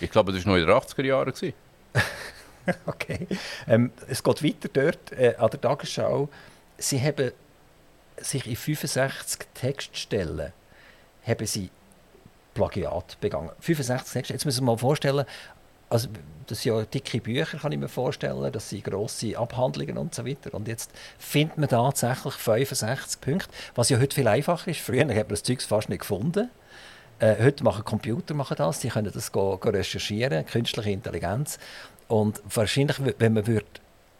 [0.00, 1.32] Ich glaube, das war noch in den 80er Jahren.
[2.86, 3.26] okay.
[3.66, 6.28] Ähm, es geht weiter dort äh, an der Tagesschau.
[6.78, 7.32] Sie haben
[8.16, 10.52] sich in 65 Textstellen
[11.26, 11.70] haben sie
[12.54, 13.50] Plagiat begangen.
[13.60, 14.32] 65 Texte.
[14.34, 15.24] Jetzt müssen wir uns mal vorstellen,
[15.90, 16.08] also
[16.46, 20.26] das sind ja dicke Bücher, kann ich mir vorstellen, das sind grosse Abhandlungen und so
[20.26, 20.54] weiter.
[20.54, 24.80] Und jetzt findet man tatsächlich 65 Punkte, was ja heute viel einfacher ist.
[24.80, 26.50] Früher hat man das Zeug fast nicht gefunden.
[27.18, 31.58] Äh, heute machen Computer machen das, sie können das go, go recherchieren, künstliche Intelligenz.
[32.08, 33.66] Und wahrscheinlich, wenn man würde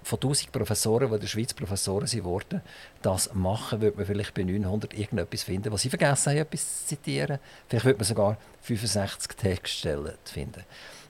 [0.04, 2.24] von 1000 Professoren, die in der Schweiz Professoren sind
[3.02, 6.86] das machen, würde man vielleicht bei 900 irgendetwas finden, was sie vergessen haben, etwas zu
[6.88, 7.38] zitieren.
[7.68, 10.64] Vielleicht würde man sogar 65 Textstellen finden.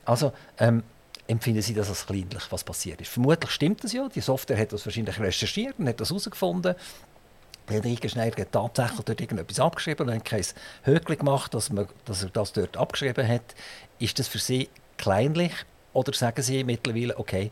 [0.05, 0.83] Also ähm,
[1.27, 3.11] empfinden Sie das als kleinlich, was passiert ist.
[3.11, 4.09] Vermutlich stimmt das ja.
[4.09, 6.75] Die Software hat das wahrscheinlich recherchiert und hat das herausgefunden.
[7.67, 10.45] Henrike Schneider hat tatsächlich dort irgendetwas abgeschrieben und hat kein
[10.83, 13.55] Höckchen gemacht, dass, man, dass er das dort abgeschrieben hat.
[13.99, 15.53] Ist das für Sie kleinlich
[15.95, 17.51] oder sagen Sie mittlerweile, okay,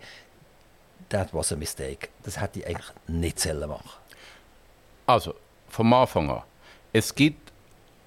[1.08, 2.08] that was a mistake.
[2.24, 3.90] Das hätte ich eigentlich nicht sollen machen
[5.06, 5.34] Also,
[5.68, 6.42] vom Anfang an.
[6.92, 7.52] Es gibt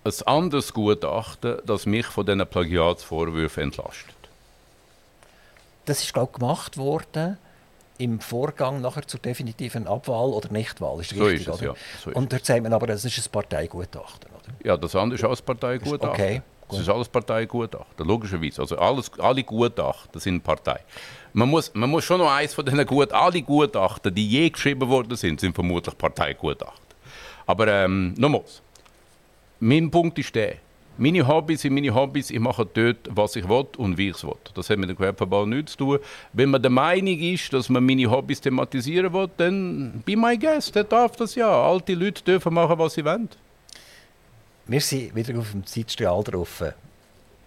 [0.04, 4.16] ein anderes Gutachten, das mich von diesen Plagiatsvorwürfen entlastet.
[5.86, 7.38] Das ist, glaube ich, gemacht worden
[7.98, 11.00] im Vorgang nachher zur definitiven Abwahl oder Nichtwahl.
[11.00, 11.66] Ist so richtig, ist es, oder?
[11.72, 11.74] Ja.
[12.04, 14.54] So Und dort sagt man aber, das ist ein Parteigutachten, oder?
[14.64, 16.10] Ja, das andere ist auch ein Parteigutachten.
[16.10, 16.42] Okay.
[16.70, 18.62] Das ist alles Parteigutachten, logischerweise.
[18.62, 20.80] Also alles, alle Gutachten sind Partei.
[21.34, 24.90] Man muss, man muss schon noch eins von diesen Gutachten, alle Gutachten, die je geschrieben
[24.90, 26.96] worden sind, sind vermutlich Parteigutachten.
[27.46, 28.64] Aber ähm, nochmals,
[29.60, 30.56] mein Punkt ist der,
[30.98, 32.30] meine Hobbys sind meine Hobbys.
[32.30, 34.36] Ich mache dort, was ich will und wie ich es will.
[34.54, 36.00] Das hat mit dem Gewerbeverband nichts zu tun.
[36.34, 40.76] Wenn man der Meinung ist, dass man meine Hobbys thematisieren will, dann be my guest.
[40.76, 41.50] Der darf das ja.
[41.50, 43.30] Alte Leute dürfen machen, was sie wollen.
[44.68, 46.64] Wir sind wieder auf dem Zeitstrahl drauf,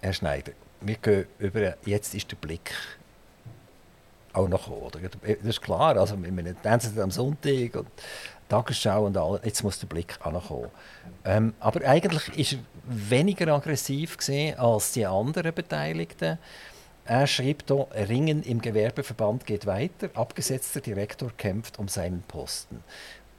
[0.00, 0.52] Herr Schneider.
[0.80, 2.72] Wir gehen über, jetzt ist der Blick
[4.32, 5.00] auch noch oder?
[5.00, 7.88] Das ist klar, also wir tanzen am Sonntag und
[8.48, 10.68] Tagesschau und alles, jetzt muss der Blick ankommen.
[11.24, 14.16] Ähm, aber eigentlich ist er weniger aggressiv
[14.56, 16.38] als die anderen Beteiligten.
[17.04, 22.82] Er schrieb hier, Ringen im Gewerbeverband geht weiter, abgesetzter Direktor kämpft um seinen Posten.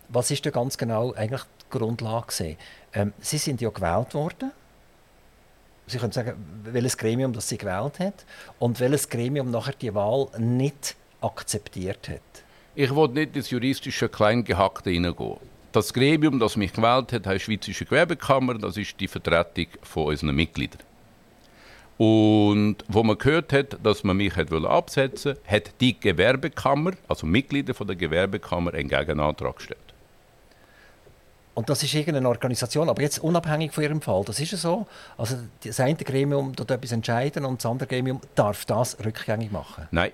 [0.08, 2.58] Was ist da ganz genau eigentlich die Grundlage?
[2.94, 4.52] Ähm, Sie sind ja gewählt worden.
[5.86, 8.26] Sie können sagen, welches Gremium das Sie gewählt hat
[8.60, 12.22] und welches Gremium nachher die Wahl nicht akzeptiert hat.
[12.76, 15.38] Ich will nicht ins juristische Kleingehackte hineingehen.
[15.72, 18.56] Das Gremium, das mich gewählt hat, heißt Schweizerische Gewerbekammer.
[18.56, 20.82] Das ist die Vertretung von unseren Mitgliedern.
[21.98, 27.28] Und wo man gehört hat, dass man mich hat absetzen wollte, hat die Gewerbekammer, also
[27.28, 29.80] Mitglieder von der Gewerbekammer, einen Gegenantrag gestellt.
[31.56, 34.24] Und das ist irgendeine Organisation, aber jetzt unabhängig von Ihrem Fall.
[34.24, 34.88] Das ist ja so.
[35.18, 39.90] Also das eine Gremium tut etwas entscheiden und das andere Gremium darf das rückgängig machen.
[39.92, 40.14] Nein.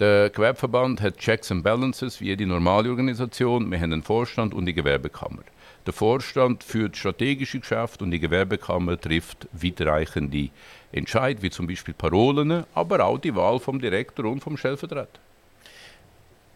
[0.00, 3.70] Der Gewerbeverband hat Checks and Balances wie jede normale Organisation.
[3.70, 5.42] Wir haben einen Vorstand und die Gewerbekammer.
[5.86, 10.48] Der Vorstand führt strategische Geschäfte und die Gewerbekammer trifft weitreichende
[10.90, 15.20] Entscheidungen, wie zum Beispiel Parolen, aber auch die Wahl vom Direktor und vom Stellvertreter.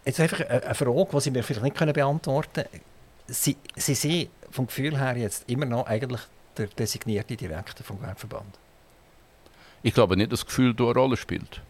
[0.05, 2.83] Jetzt einfach eine Frage, die Sie mir vielleicht nicht beantworten können.
[3.29, 6.23] Sie, Sie sind vom Gefühl her jetzt immer noch eigentlich
[6.57, 8.59] der designierte Direktor vom Gewerbeverband?
[9.85, 11.63] Ich glaube nicht, dass das Gefühl eine Rolle spielt.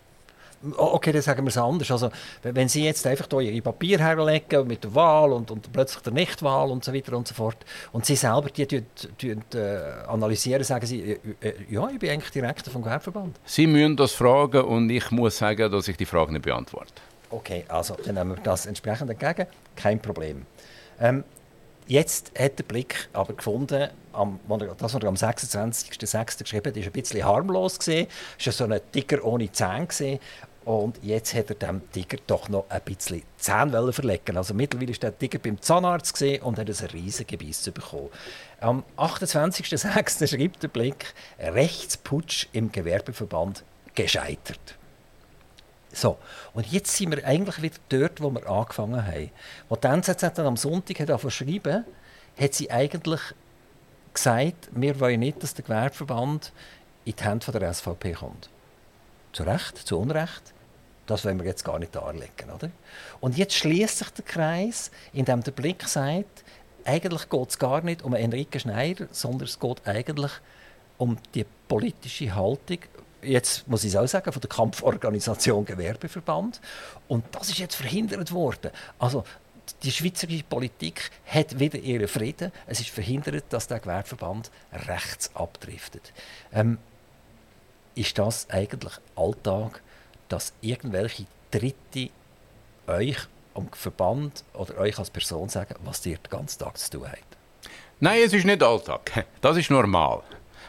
[0.77, 1.91] Okay, dann sagen wir es anders.
[1.91, 2.11] Also,
[2.43, 6.13] wenn Sie jetzt einfach hier Ihr Papier herlegen mit der Wahl und, und plötzlich der
[6.13, 7.59] Nichtwahl und so weiter und so fort
[7.93, 8.85] und Sie selber die, die,
[9.21, 13.39] die, die äh, analysieren, sagen Sie, äh, äh, ja, ich bin eigentlich Direktor vom Gewerbeverband.
[13.45, 16.95] Sie müssen das fragen und ich muss sagen, dass ich die Frage nicht beantworte.
[17.31, 19.47] Okay, also dann nehmen wir das entsprechend entgegen.
[19.77, 20.45] Kein Problem.
[21.01, 21.23] Ähm,
[21.89, 26.43] Jetzt hat der Blick aber gefunden, am, das, was er am 26.06.
[26.43, 28.07] geschrieben hat, ist ein bisschen harmlos gesehen.
[28.39, 30.19] Es war so ein Tiger ohne Zähne gesehen.
[30.69, 34.37] Und jetzt hat er dem Tiger doch noch ein bisschen Zähne verlegen.
[34.37, 38.11] Also mittlerweile ist der Tiger beim Zahnarzt und hat ein riesiges Gebiss bekommen.
[38.61, 40.27] Am 28.06.
[40.27, 44.77] schreibt der Blick, Rechtsputsch im Gewerbeverband gescheitert.
[45.91, 46.19] So,
[46.53, 49.31] und jetzt sind wir eigentlich wieder dort, wo wir angefangen haben.
[49.71, 51.87] Als die NZZ dann am Sonntag hat schreiben
[52.39, 53.21] hat sie eigentlich
[54.13, 56.53] gesagt, wir wollen nicht, dass der Gewerbeverband
[57.07, 58.51] in die Hände der SVP kommt.
[59.33, 60.53] Zu Recht, zu Unrecht.
[61.09, 62.51] Das wollen wir jetzt gar nicht darlegen.
[62.55, 62.71] Oder?
[63.21, 66.45] Und jetzt schließt sich der Kreis, indem der Blick sagt,
[66.85, 70.33] eigentlich geht es gar nicht um Enrique Schneider, sondern es geht eigentlich
[70.99, 72.79] um die politische Haltung
[73.23, 76.61] jetzt muss ich es auch sagen, von der Kampforganisation Gewerbeverband.
[77.09, 78.71] Und das ist jetzt verhindert worden.
[78.99, 79.25] Also
[79.83, 82.53] die schweizerische Politik hat wieder ihren Frieden.
[82.67, 86.13] Es ist verhindert, dass der Gewerbeverband rechts abdriftet.
[86.53, 86.79] Ähm,
[87.95, 89.83] ist das eigentlich Alltag,
[90.29, 92.11] dass irgendwelche Dritte
[92.87, 93.17] euch
[93.55, 97.37] am Verband oder euch als Person sagen, was ihr den ganzen Tag zu tun habt?
[98.01, 99.27] Nein, es ist nicht Alltag.
[99.41, 100.23] Das ist normal.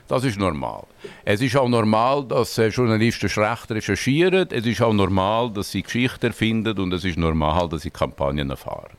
[0.08, 0.88] Das ist normal.
[1.24, 4.48] Es ist auch normal, dass äh, Journalisten schlecht recherchieren.
[4.50, 8.50] Es ist auch normal, dass sie Geschichten erfinden und es ist normal, dass sie Kampagnen
[8.50, 8.98] erfahren.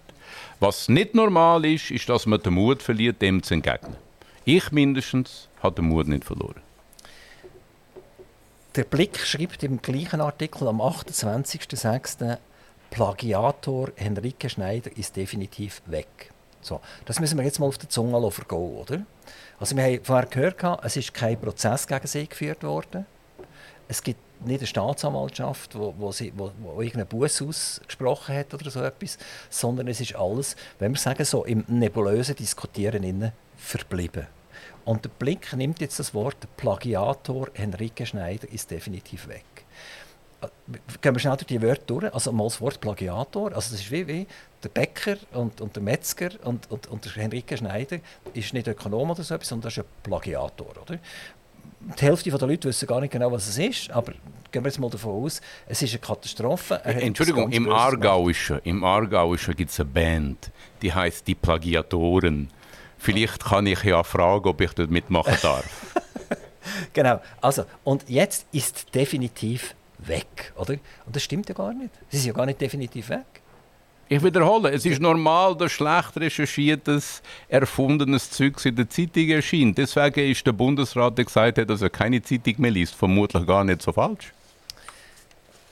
[0.61, 3.97] Was nicht normal ist, ist, dass man den Mut verliert, dem zu entgegnen.
[4.45, 6.63] Ich mindestens habe den Mut nicht verloren.
[8.77, 12.39] Der Blick schreibt im gleichen Artikel am 28.06.
[12.91, 16.31] Plagiator Henrike Schneider ist definitiv weg.
[16.61, 19.03] So, das müssen wir jetzt mal auf der Zunge vergehen, oder?
[19.59, 23.07] Also wir haben vorher gehört, es ist kein Prozess gegen sie geführt worden.
[23.89, 28.71] Es gibt nicht eine Staatsanwaltschaft, wo, wo, sie, wo, wo irgendeinen Buß ausgesprochen hat oder
[28.71, 34.29] so etwas, sondern es ist alles, wenn wir sagen, so im nebulösen Diskutieren verblieben.
[34.85, 39.45] Und der Blick nimmt jetzt das Wort Plagiator Henrike Schneider ist definitiv weg
[41.01, 42.15] gehen wir schnell durch die Wörter durch.
[42.15, 43.53] Also mal das Wort Plagiator.
[43.55, 44.27] Also das ist wie, wie
[44.63, 47.99] der Bäcker und, und der Metzger und, und, und der Henrike Schneider
[48.35, 50.69] ist nicht Ökonom oder so etwas, sondern das ist ein Plagiator.
[50.83, 50.99] Oder?
[51.99, 54.13] Die Hälfte der Leute wissen gar nicht genau, was es ist, aber
[54.53, 56.75] gehen wir jetzt mal davon aus, es ist eine Katastrophe.
[56.85, 60.51] Entschuldigung, im Aargauischen, im Aargauischen gibt es eine Band,
[60.83, 62.51] die heißt die Plagiatoren.
[63.01, 65.65] Vielleicht kann ich ja fragen, ob ich dort mitmachen darf.
[66.93, 70.75] genau, also und jetzt ist definitiv weg, oder?
[71.07, 71.91] Und das stimmt ja gar nicht.
[72.11, 73.25] Sie sind ja gar nicht definitiv weg.
[74.07, 79.79] Ich wiederhole, es ist normal, dass schlecht recherchiertes, erfundenes Zeug in der Zeitung erscheint.
[79.79, 83.65] Deswegen ist der Bundesrat, der gesagt hat, dass er keine Zeitung mehr liest, vermutlich gar
[83.65, 84.33] nicht so falsch.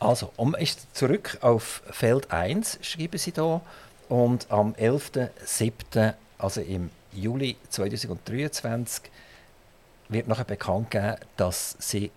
[0.00, 3.60] Also, um ist zurück auf Feld 1 schreiben Sie da
[4.08, 9.10] und am 11.07., also im Juli 2023,
[10.08, 12.10] wird nachher bekannt geben, dass Sie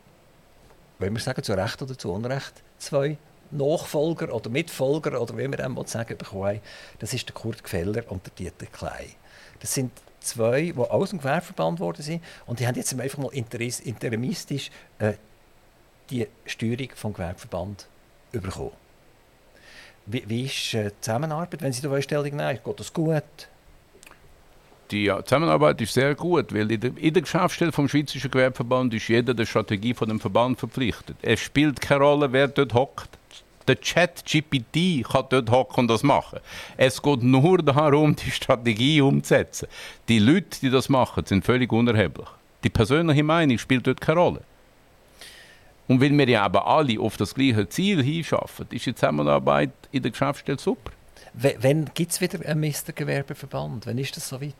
[1.01, 3.17] wenn wir sagen, zu Recht oder zu Unrecht, zwei
[3.49, 6.61] Nachfolger oder Mitfolger oder wie wir dem sagen bekommen
[6.99, 9.11] Das ist der Kurt Gefeller und der Dieter Klein.
[9.59, 13.33] Das sind zwei, die aus dem Gewerbeverband worden sind und die haben jetzt einfach mal
[13.33, 15.13] interimistisch äh,
[16.09, 17.87] die Steuerung vom Gewerbeverband
[18.31, 18.71] bekommen.
[20.05, 22.59] Wie, wie ist äh, die Zusammenarbeit, wenn Sie da Stellung nehmen?
[22.63, 23.23] Geht das gut?
[24.91, 29.07] Die Zusammenarbeit ist sehr gut, weil in der, in der Geschäftsstelle vom Schweizerischen Gewerbeverband ist
[29.07, 31.15] jeder der Strategie von dem Verband verpflichtet.
[31.21, 33.09] Es spielt keine Rolle, wer dort hockt.
[33.67, 36.39] Der Chat GPT kann dort hocken und das machen.
[36.77, 39.67] Es geht nur darum, die Strategie umzusetzen.
[40.09, 42.27] Die Leute, die das machen, sind völlig unerheblich.
[42.63, 44.41] Die persönliche Meinung spielt dort keine Rolle.
[45.87, 50.01] Und weil wir ja aber alle auf das gleiche Ziel hinschaffen, ist die Zusammenarbeit in
[50.01, 50.91] der Geschäftsstelle super.
[51.33, 53.87] Wann gibt es wieder einen Mistergewerbeverband?
[53.87, 54.53] Wann ist das so weit?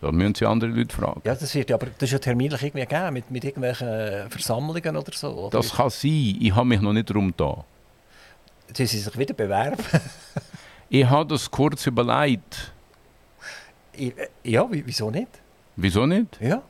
[0.00, 1.22] Da müssen Sie andere Leute fragen.
[1.24, 5.12] Ja, das wird aber das ist ja terminlich irgendwie gegeben, mit, mit irgendwelchen Versammlungen oder
[5.12, 5.30] so.
[5.30, 5.58] Oder?
[5.58, 6.36] Das kann sein.
[6.40, 7.64] Ich habe mich noch nicht darum da.
[8.72, 9.82] Sie sich wieder bewerben?
[10.88, 12.72] ich habe das kurz überlegt.
[13.92, 14.12] Ich,
[14.44, 15.28] ja, wieso nicht?
[15.76, 16.38] Wieso nicht?
[16.40, 16.62] Ja.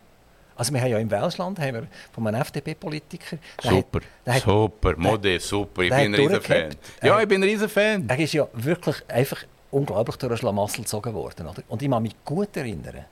[0.57, 3.39] Also wir haben ja im Welschland haben wir von einem FDP-Politiker...
[3.63, 6.75] Super, hat, super, Mode, super, ich bin ein riesen Fan.
[7.03, 8.09] Ja, ich bin ein riesen Fan.
[8.09, 11.47] Er ist ja wirklich einfach unglaublich durch ein Schlamassel gezogen worden.
[11.47, 11.63] Oder?
[11.69, 13.05] Und ich kann mich gut erinnern,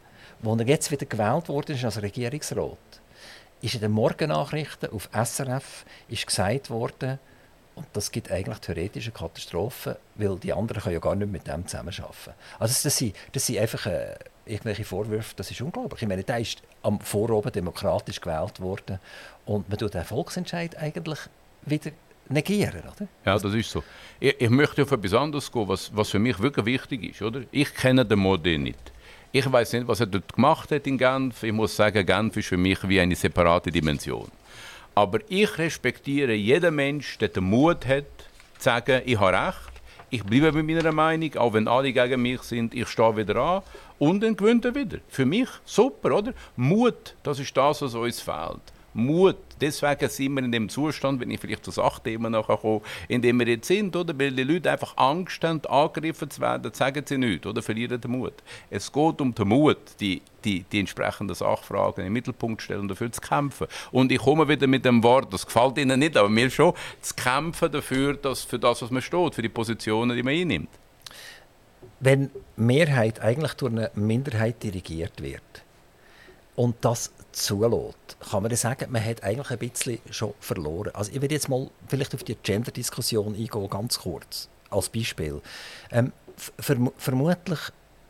[0.43, 2.79] als er jetzt wieder gewählt wurde als Regierungsrat,
[3.61, 7.19] ist in den Morgennachrichten auf SRF ist gesagt worden,
[7.75, 11.67] und das gibt eigentlich theoretische Katastrophen, weil die anderen können ja gar nicht mit dem
[11.67, 12.35] zusammenarbeiten.
[12.59, 14.15] Also das sind, das sind einfach äh,
[14.47, 16.03] irgendwelche Vorwürfe, das ist unglaublich.
[16.03, 18.99] Ich meine, der ist am Vorabend demokratisch gewählt worden
[19.47, 21.19] und man tut den Volksentscheid eigentlich
[21.67, 21.91] wieder
[22.29, 23.09] negieren, oder?
[23.25, 23.83] Ja, das ist so.
[24.21, 27.43] Ich, ich möchte auf etwas anderes gehen, was, was für mich wirklich wichtig ist, oder?
[27.51, 28.93] Ich kenne den Modell nicht.
[29.33, 31.43] Ich weiß nicht, was er dort gemacht hat in Genf.
[31.43, 34.31] Ich muss sagen, Genf ist für mich wie eine separate Dimension.
[34.95, 38.05] Aber ich respektiere jeden Menschen, der den Mut hat,
[38.59, 39.75] zu sagen, ich habe recht,
[40.11, 43.63] ich bleibe bei meiner Meinung, auch wenn alle gegen mich sind, ich stehe wieder an
[43.99, 44.99] und dann gewinnt er wieder.
[45.09, 46.35] Für mich super, oder?
[46.57, 48.75] Mut, das ist das, was uns fehlt.
[48.95, 49.37] Mut.
[49.61, 53.39] Deswegen sind wir in dem Zustand, wenn ich vielleicht zu Sachthemen nachher komme, in dem
[53.41, 54.19] wir jetzt sind, oder?
[54.19, 57.63] Weil die Leute einfach Angst haben, angegriffen zu werden, sagen sie nichts, oder?
[57.63, 58.35] Verlieren den Mut.
[58.71, 62.89] Es geht um den Mut, die, die, die entsprechenden Sachfragen in den Mittelpunkt stellen und
[62.89, 63.67] dafür zu kämpfen.
[63.91, 67.15] Und ich komme wieder mit dem Wort, das gefällt Ihnen nicht, aber mir schon, zu
[67.15, 70.69] kämpfen dafür, dass, für das, was man steht, für die Positionen, die man einnimmt.
[72.01, 75.43] Wenn Mehrheit eigentlich durch eine Minderheit dirigiert wird,
[76.57, 80.93] und das zulässt, kann man sagen, man hat eigentlich ein bisschen schon verloren.
[80.95, 85.41] Also ich werde jetzt mal vielleicht auf die Gender-Diskussion eingehen, ganz kurz, als Beispiel.
[85.91, 86.13] Ähm,
[86.59, 87.59] verm vermutlich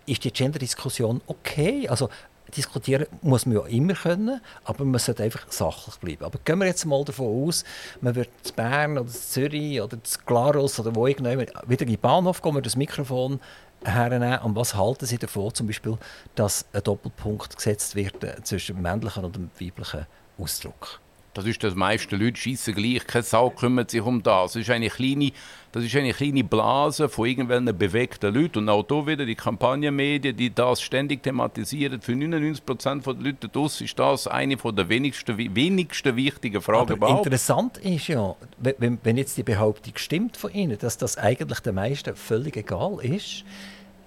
[0.06, 1.88] ist die Gender-Diskussion okay.
[1.88, 2.10] Also
[2.56, 6.24] diskutieren muss man ja immer können, aber man sollte einfach sachlich bleiben.
[6.24, 7.64] Aber gehen wir jetzt mal davon aus,
[8.00, 11.88] man wird zu Bern oder zu Zürich oder zu Glarus oder wo irgendjemand wieder in
[11.88, 13.40] den Bahnhof kommen, das Mikrofon
[13.84, 14.38] hernehmen.
[14.40, 15.98] Und was halten Sie davon, zum Beispiel,
[16.34, 20.06] dass ein Doppelpunkt gesetzt wird äh, zwischen dem männlichen und dem weiblichen
[20.38, 21.00] Ausdruck?
[21.34, 24.52] Das ist das meiste Leute schießen gleich, keine Sau kümmert sich um das.
[24.52, 25.32] Das ist eine kleine,
[25.72, 28.60] das ist eine kleine Blase von irgendwelchen bewegten Leuten.
[28.60, 32.00] Und auch hier wieder die Kampagnenmedien, die das ständig thematisieren.
[32.00, 36.94] Für 99 Prozent der Leute draussen ist das eine der wenigsten, wenigsten wichtigen Fragen Aber
[36.94, 37.26] überhaupt.
[37.26, 41.74] Interessant ist ja, wenn, wenn jetzt die Behauptung stimmt von Ihnen, dass das eigentlich den
[41.74, 43.44] meisten völlig egal ist,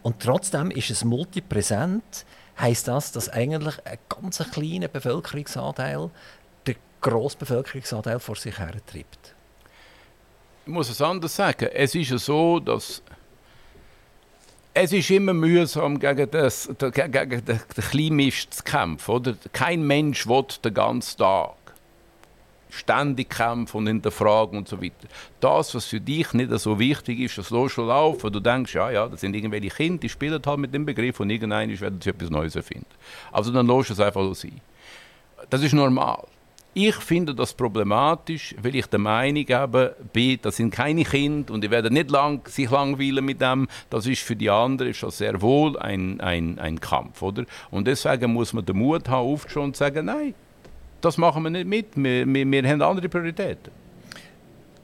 [0.04, 2.26] und trotzdem ist es multipräsent,
[2.60, 6.10] heißt das, dass eigentlich ein ganz kleiner Bevölkerungsanteil
[7.02, 9.36] grossen Bevölkerungsanteil vor sich her treibt.
[10.66, 11.70] Ich muss es anders sagen.
[11.74, 13.02] Es ist ja so, dass
[14.80, 19.12] es ist immer mühsam, gegen, das, gegen den, Kleinmist zu kämpfen.
[19.12, 19.36] Oder?
[19.52, 21.56] Kein Mensch will den ganzen Tag
[22.70, 25.08] ständig kämpfen und hinterfragen und so weiter.
[25.40, 28.32] Das, was für dich nicht so wichtig ist, das lässt schon laufen.
[28.32, 31.30] Du denkst, ja, ja, das sind irgendwelche Kinder, die spielen halt mit dem Begriff und
[31.30, 32.86] irgendwann werden sie etwas Neues erfinden.
[33.32, 34.62] Also dann lässt es einfach so sein.
[35.50, 36.28] Das ist normal.
[36.80, 39.96] Ich finde das problematisch, weil ich der Meinung habe,
[40.44, 43.68] das sind keine Kinder und die werden nicht lang, sich langweilen mit dem.
[43.90, 47.20] Das ist für die anderen das sehr wohl ein, ein, ein Kampf.
[47.24, 47.46] Oder?
[47.72, 50.36] Und deswegen muss man den Mut haben, aufzustehen und sagen, nein,
[51.02, 51.88] das machen wir nicht mit.
[51.96, 53.74] Wir, wir, wir haben andere Prioritäten.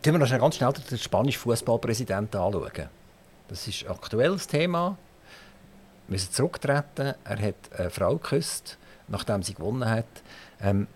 [0.01, 2.89] Können wir noch ganz schnell den spanischen Fußballpräsidenten anschauen.
[3.49, 4.97] Das ist ein aktuelles Thema.
[6.07, 7.13] Wir müssen zurücktreten.
[7.23, 10.07] Er hat eine Frau geküsst, nachdem sie gewonnen hat.
[10.59, 10.87] Ähm,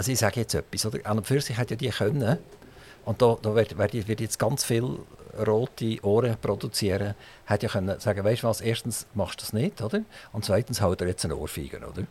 [0.00, 0.86] also ich sage jetzt etwas.
[0.86, 1.04] Oder?
[1.04, 2.38] An und für sich hat ja die können.
[3.04, 4.98] Und da, da wird, wird, jetzt ganz viel
[5.46, 7.14] rote Ohren produzieren.
[7.44, 10.00] Hat ja können sagen, weißt du was, erstens machst du das nicht, oder?
[10.32, 12.06] Und zweitens haut er jetzt einen Ohrfeigen, oder?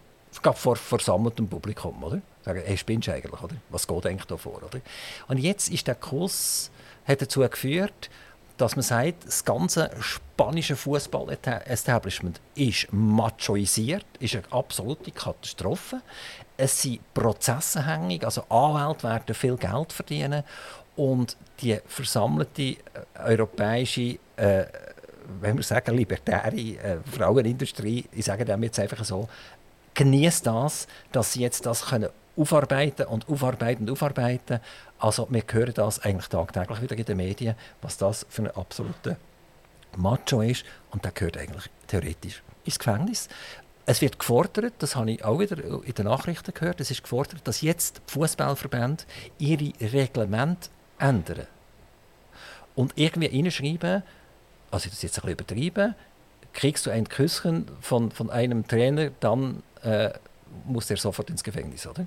[0.54, 2.22] vor versammeltem Publikum, oder?
[2.46, 3.56] Sagen, hey, spinnst du eigentlich, oder?
[3.72, 4.82] Was geht eigentlich da vor, oder?
[5.28, 6.70] Und jetzt ist der Kurs
[7.08, 8.12] hat dazu geführt,
[8.58, 16.02] dass man sagt, das ganze spanische Fußball-Establishment ist machoisiert, ist eine absolute Katastrophe.
[16.62, 20.44] Es sind Prozesse hängig, also Anwälte werden viel Geld verdienen
[20.98, 22.78] und die versammelte äh,
[23.18, 24.66] europäische, äh,
[25.40, 29.30] wenn wir sagen, libertäre äh, Frauenindustrie, ich sage dem jetzt einfach so,
[29.94, 34.60] genießt das, dass sie jetzt das können aufarbeiten und aufarbeiten und aufarbeiten.
[34.98, 39.16] Also wir hören das eigentlich tagtäglich wieder in den Medien, was das für ein absoluter
[39.96, 43.30] Macho ist und der gehört eigentlich theoretisch ins Gefängnis.
[43.90, 47.42] Es wird gefordert, das habe ich auch wieder in den Nachrichten gehört, es ist gefordert,
[47.46, 49.04] dass jetzt die Fußballverbände
[49.40, 50.70] ihre Reglemente
[51.00, 51.48] ändern.
[52.76, 54.04] Und irgendwie hineinschreiben,
[54.70, 55.96] also das ist jetzt ein bisschen übertrieben,
[56.54, 60.12] kriegst du ein Küsschen von, von einem Trainer, dann äh,
[60.66, 62.06] muss er sofort ins Gefängnis, oder?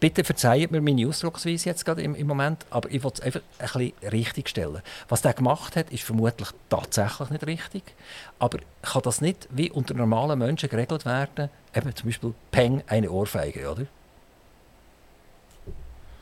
[0.00, 3.42] Bitte verzeiht mir meine Ausdrucksweise jetzt gerade im, im Moment, aber ich will es einfach
[3.58, 4.80] ein bisschen richtig stellen.
[5.10, 7.82] Was der gemacht hat, ist vermutlich tatsächlich nicht richtig,
[8.38, 11.50] aber kann das nicht wie unter normalen Menschen geregelt werden?
[11.74, 13.86] Eben zum Beispiel Peng, eine Ohrfeige, oder?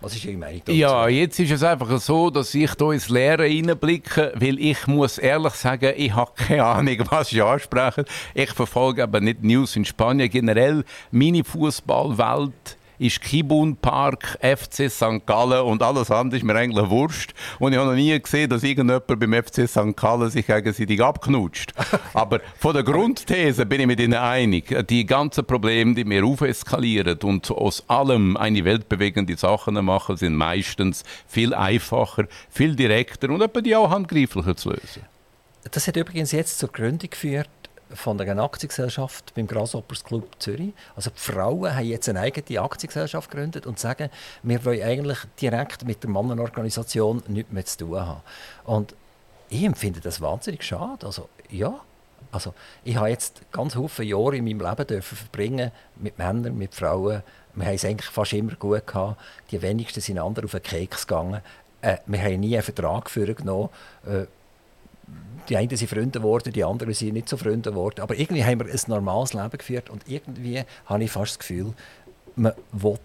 [0.01, 0.73] Was ist Ihre Meinung dazu?
[0.73, 5.19] Ja, jetzt ist es einfach so, dass ich hier ins Leere hineinblicke, weil ich muss
[5.19, 8.05] ehrlich sagen, ich habe keine Ahnung, was ich anspreche.
[8.35, 10.31] Ich verfolge aber nicht News in Spanien.
[10.31, 15.27] Generell, meine Fußballwelt ist Kibun Park, FC St.
[15.27, 17.33] Gallen und alles andere ist mir eigentlich wurscht.
[17.59, 19.97] Und ich habe noch nie gesehen, dass irgendjemand beim FC St.
[19.97, 21.73] Gallen sich gegenseitig abknutscht.
[22.15, 24.75] Aber von der Grundthese bin ich mit Ihnen einig.
[24.89, 31.05] Die ganzen Probleme, die wir aufeskalieren und aus allem eine weltbewegende Sachen machen, sind meistens
[31.27, 35.03] viel einfacher, viel direkter und etwa die auch handgreiflicher zu lösen.
[35.71, 37.49] Das hat übrigens jetzt zur Gründung geführt
[37.95, 40.73] von einer Aktiengesellschaft beim Grasshoppers Club Zürich.
[40.97, 44.11] Also die Frauen haben jetzt eine eigene Aktiengesellschaft gegründet und sagen,
[44.43, 48.21] wir wollen eigentlich direkt mit der Mannenorganisation nichts mehr zu tun haben.
[48.65, 48.95] Und
[49.49, 51.07] ich empfinde das wahnsinnig schade.
[51.07, 51.81] Also ja,
[52.31, 56.75] also ich habe jetzt ganz viele Jahre in meinem Leben dürfen verbringen mit Männern, mit
[56.75, 57.23] Frauen.
[57.55, 59.21] Wir haben es eigentlich fast immer gut gehabt.
[59.51, 61.41] Die wenigsten sind anderen auf den Keks gegangen.
[61.81, 63.71] Äh, wir haben nie einen Vertrag genommen.
[64.07, 64.27] Äh,
[65.49, 68.01] die einen sind Freunde geworden, die anderen sind nicht so Freunde geworden.
[68.01, 71.73] Aber irgendwie haben wir ein normales Leben geführt und irgendwie habe ich fast das Gefühl,
[72.37, 72.99] man will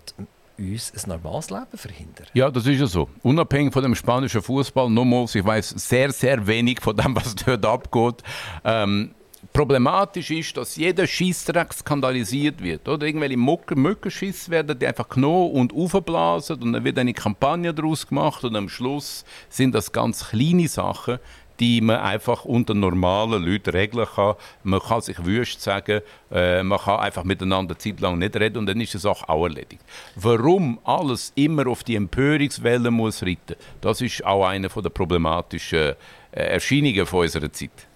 [0.58, 2.28] uns ein normales Leben verhindern.
[2.34, 3.10] Ja, das ist ja so.
[3.24, 7.66] Unabhängig von dem spanischen Fußball, nochmals, ich weiß sehr, sehr wenig von dem, was dort
[7.66, 8.24] abgeht.
[8.64, 9.16] Ähm,
[9.52, 12.88] problematisch ist, dass jeder Schießdreck skandalisiert wird.
[12.88, 18.08] Oder irgendwelche Mückenschüsse werden die einfach genommen und aufgeblasen und dann wird eine Kampagne daraus
[18.08, 21.20] gemacht und am Schluss sind das ganz kleine Sachen,
[21.64, 24.36] die man einfach unter normalen Leuten regeln kann.
[24.64, 28.66] Man kann sich wüst sagen, äh, man kann einfach miteinander Zeit lang nicht reden und
[28.66, 29.82] dann ist die Sache auch erledigt.
[30.18, 35.96] Warum alles immer auf die Empörungswelle muss reiten, das ist auch eine der problematischen äh,
[36.32, 37.88] Erscheinungen von unserer Zeit.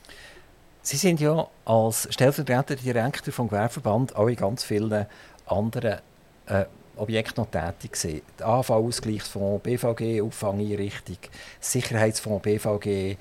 [0.82, 5.08] Sie sind ja als stellvertretender Direktor vom Gewerbeverband auch in ganz vielen
[5.46, 6.00] anderen
[6.46, 6.64] äh,
[6.96, 8.22] Objekten noch tätig gewesen.
[8.42, 11.18] AV-Ausgleichsfonds, BVG, Auffangeinrichtung,
[11.60, 13.18] Sicherheitsfonds, BVG,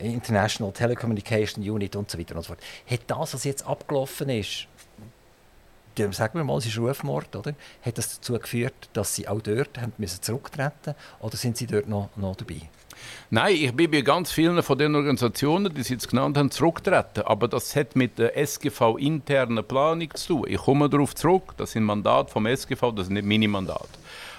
[0.00, 2.60] International Telecommunication Unit und so weiter und so fort.
[2.90, 4.66] Hat das, was jetzt abgelaufen ist,
[6.12, 7.54] sagen wir mal, es ist Rufmord, oder?
[7.82, 12.08] Hat das dazu geführt, dass Sie auch dort müssen zurücktreten oder sind Sie dort noch,
[12.16, 12.62] noch dabei?
[13.30, 17.22] Nein, ich bin bei ganz vielen von den Organisationen, die Sie jetzt genannt haben, zurücktreten.
[17.22, 20.44] Aber das hat mit der SGV-internen Planung zu tun.
[20.48, 23.88] Ich komme darauf zurück, das sind Mandate vom SGV, das sind nicht meine Mandate.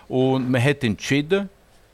[0.08, 1.50] Und man hat entschieden,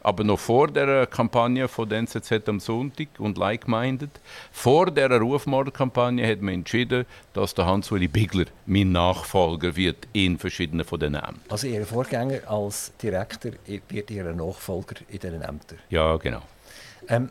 [0.08, 4.10] aber noch vor der Kampagne von der NZZ am Sonntag und Like-Minded,
[4.54, 10.86] vor der Rufmordkampagne hat man entschieden, dass der Hans-Uli Bigler mein Nachfolger wird in verschiedenen
[10.86, 11.42] von den Ämtern.
[11.50, 13.52] Also Ihr Vorgänger als Direktor
[13.90, 15.78] wird Ihr Nachfolger in diesen Ämtern?
[15.90, 16.42] Ja, genau.
[17.10, 17.30] Ähm,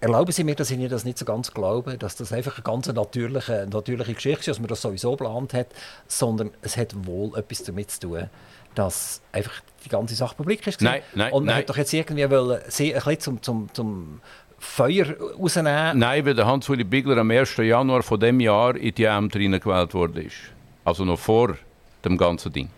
[0.00, 2.64] Erlauben Sie mir, dass ich Ihnen das nicht so ganz glaube, dass das einfach eine
[2.64, 5.68] ganz natürliche, natürliche Geschichte ist, dass man das sowieso geplant hat,
[6.08, 8.28] sondern es hat wohl etwas damit zu tun,
[8.74, 10.80] dass einfach die ganze Sache publik ist.
[10.80, 11.62] Nein, nein, Und man nein.
[11.62, 14.20] hat doch jetzt irgendwie wollen, sie ein bisschen zum, zum, zum
[14.58, 15.06] Feuer
[15.38, 15.98] rausnehmen.
[15.98, 17.56] Nein, weil der Hans-Uli Bigler am 1.
[17.56, 20.36] Januar von dem Jahr in die Ämter hineingewählt worden ist.
[20.84, 21.56] Also noch vor
[22.04, 22.68] dem ganzen Ding.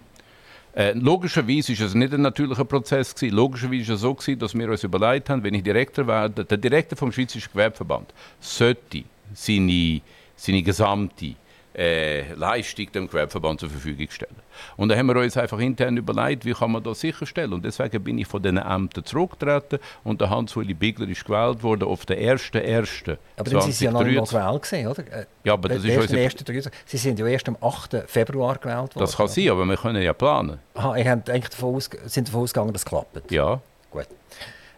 [0.74, 3.14] Äh, logischerweise war es nicht ein natürlicher Prozess.
[3.14, 3.36] Gewesen.
[3.36, 6.58] Logischerweise war es so, gewesen, dass wir uns überlegt haben, wenn ich Direktor werde, der
[6.58, 10.00] Direktor vom Schweizerischen Gewerbeverband sollte seine,
[10.36, 11.34] seine gesamte
[11.74, 14.36] äh, Leistung dem Gewerbeverband zur Verfügung stellen.
[14.76, 17.52] Und da haben wir uns einfach intern überlegt, wie kann man das sicherstellen.
[17.52, 21.84] Und deswegen bin ich von diesen Ämtern zurückgetreten und der Hans-Uli Bigler ist gewählt worden
[21.84, 23.16] auf den 1.1.
[23.36, 25.12] Aber dann sind Sie ja noch nicht gewählt gewesen, oder?
[25.12, 26.20] Äh, ja, aber das ist unsere...
[26.20, 28.04] Erste, Sie sind ja erst am 8.
[28.06, 29.00] Februar gewählt worden.
[29.00, 30.58] Das kann sein, aber wir können ja planen.
[30.74, 33.30] Aha, ihr habt eigentlich davon aus, sind davon ausgegangen, dass es klappt?
[33.30, 33.60] Ja.
[33.90, 34.06] Gut.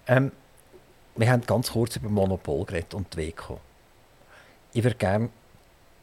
[0.07, 0.33] Ähm,
[1.17, 3.61] wir haben ganz kurz über Monopol geredet und die WECO.
[4.73, 5.31] Ich würde gerne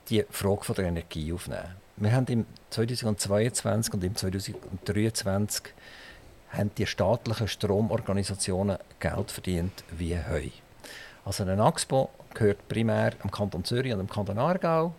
[0.10, 1.76] die Frage von der Energie aufnehmen.
[1.98, 5.74] Wir haben im 2022 und im 2023
[6.50, 10.50] haben die staatlichen Stromorganisationen Geld verdient wie Heu.
[11.26, 14.94] Also ein AXPO gehört primär am Kanton Zürich und am Kanton Aargau.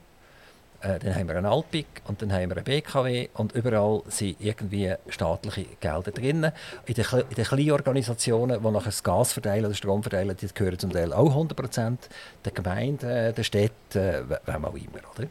[0.85, 4.37] Äh, dann haben wir einen Alpic und dann haben wir einen BKW und überall sind
[4.39, 6.51] irgendwie staatliche Gelder drin.
[6.87, 10.47] In den, in den kleinen Organisationen, die nachher das Gas verteilen oder Strom verteilen, die
[10.53, 12.09] gehören zum Teil auch 100 Prozent
[12.45, 15.01] der Gemeinde, der Städte, wem auch immer.
[15.17, 15.29] Oder?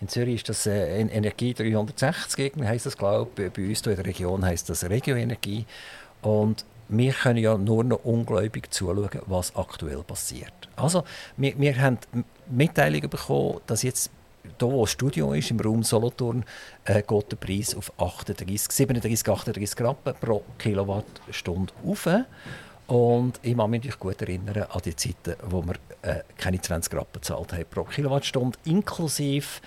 [0.00, 3.52] In Zürich ist das äh, Energie 360, heisst das glaube ich.
[3.52, 5.64] Bei uns in der Region heisst das Regioenergie.
[6.22, 10.52] Und wir können ja nur noch ungläubig zuschauen, was aktuell passiert.
[10.74, 11.04] Also,
[11.36, 11.98] wir, wir haben
[12.48, 14.10] Mitteilungen bekommen, dass jetzt
[14.42, 16.44] hier, wo das Studio ist, im Raum Solothurn,
[16.84, 22.08] äh, geht der Preis auf 38, 37, 38 Rappen pro Kilowattstunde auf.
[22.86, 27.20] Und ich kann mich gut erinnern an die Zeiten, wo wir äh, keine 20 Rappen
[27.20, 29.60] gezahlt haben pro Kilowattstunde, inklusive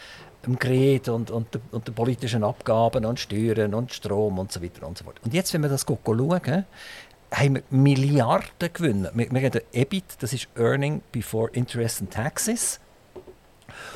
[0.46, 4.88] dem Gerät und, und, und den politischen Abgaben und Steuern und Strom und so weiter
[4.88, 5.18] und so fort.
[5.24, 6.66] Und jetzt, wenn wir das schauen,
[7.34, 9.12] haben wir Milliarden Gewinne.
[9.14, 12.80] Wir, wir reden EBIT, das ist Earning Before Interest and Taxes.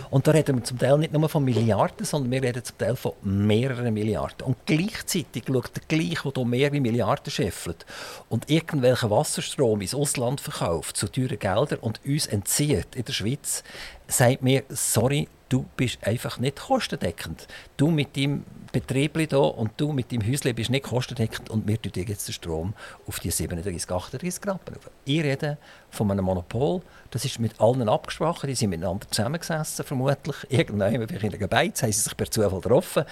[0.09, 2.95] Und da reden wir zum Teil nicht nur von Milliarden, sondern wir reden zum Teil
[2.95, 4.47] von mehreren Milliarden.
[4.47, 7.85] Und gleichzeitig schaut der Gleich, der hier mehrere Milliarden scheffelt
[8.29, 13.63] und irgendwelchen Wasserstrom ins Ausland verkauft zu teuren Geldern und uns entzieht in der Schweiz,
[14.07, 17.47] sagt mir, sorry, du bist einfach nicht kostendeckend.
[17.77, 18.43] Du mit deinem
[18.75, 22.33] Betrieb hier und du mit deinem Häuschen bist nicht kostendeckend und wir tun jetzt den
[22.33, 22.73] Strom
[23.07, 24.59] auf die 37, 38 Grad.
[25.05, 25.57] Ich rede
[25.89, 30.35] von einem Monopol, das ist mit allen abgesprochen, die sind miteinander zusammengesessen vermutlich.
[30.49, 33.05] Irgendwann in einer Beiz haben sie sich per Zufall getroffen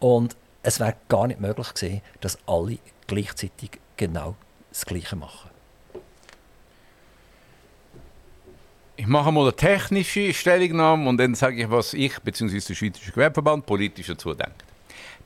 [0.00, 0.34] und
[0.64, 4.34] es wäre gar nicht möglich gewesen, dass alle gleichzeitig genau
[4.70, 5.48] das Gleiche machen.
[8.96, 12.58] Ich mache mal eine technische Stellungnahme und dann sage ich, was ich bzw.
[12.58, 14.63] der Schweizerische Gewerbeverband politisch dazu denkt.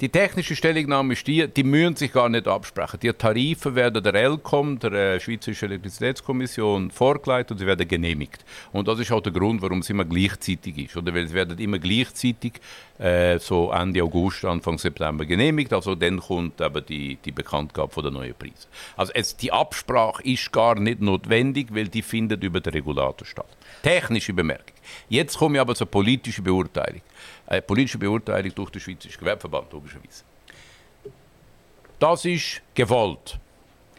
[0.00, 3.00] Die technische Stellungnahme ist die, die müssen sich gar nicht absprechen.
[3.00, 8.44] Die Tarife werden der ELCOM, der äh, Schweizerischen Elektrizitätskommission, vorgelegt und sie werden genehmigt.
[8.72, 10.96] Und das ist auch der Grund, warum es immer gleichzeitig ist.
[10.96, 12.60] Oder weil es werden immer gleichzeitig
[13.00, 15.72] äh, so Ende August, Anfang September genehmigt.
[15.72, 18.68] Also dann kommt eben die, die Bekanntgabe von der neuen Preise.
[18.96, 23.57] Also es, die Absprache ist gar nicht notwendig, weil die findet über den Regulator statt.
[23.82, 24.74] Technische Bemerkung.
[25.08, 27.02] Jetzt komme ich aber zur politischen Beurteilung
[27.48, 30.24] eine politische Beurteilung durch den Schweizerischen Gewerbeverband, logischerweise.
[31.98, 33.38] Das ist gewollt.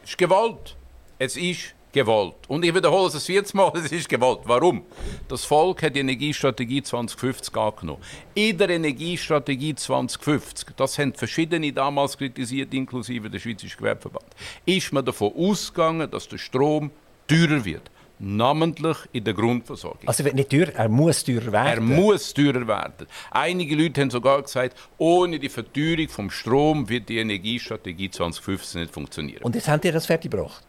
[0.03, 0.75] Es ist gewollt.
[1.17, 2.35] Es ist gewollt.
[2.47, 4.41] Und ich wiederhole es das vierte Mal, es ist gewollt.
[4.45, 4.83] Warum?
[5.27, 8.01] Das Volk hat die Energiestrategie 2050 angenommen.
[8.35, 14.27] In der Energiestrategie 2050, das haben verschiedene damals kritisiert, inklusive der Schweizerischen Gewerbeverband,
[14.65, 16.91] ist man davon ausgegangen, dass der Strom
[17.27, 20.07] teurer wird namentlich in der Grundversorgung.
[20.07, 21.67] Also wird nicht teurer, er muss teurer werden?
[21.67, 23.07] Er muss teurer werden.
[23.31, 28.93] Einige Leute haben sogar gesagt, ohne die Verteuerung vom Strom wird die Energiestrategie 2015 nicht
[28.93, 29.41] funktionieren.
[29.43, 30.63] Und jetzt habt ihr das fertiggebracht?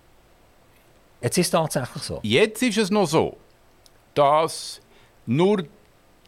[1.21, 2.21] Jetzt ist es tatsächlich so?
[2.23, 3.37] Jetzt ist es noch so,
[4.15, 4.81] dass
[5.27, 5.65] nur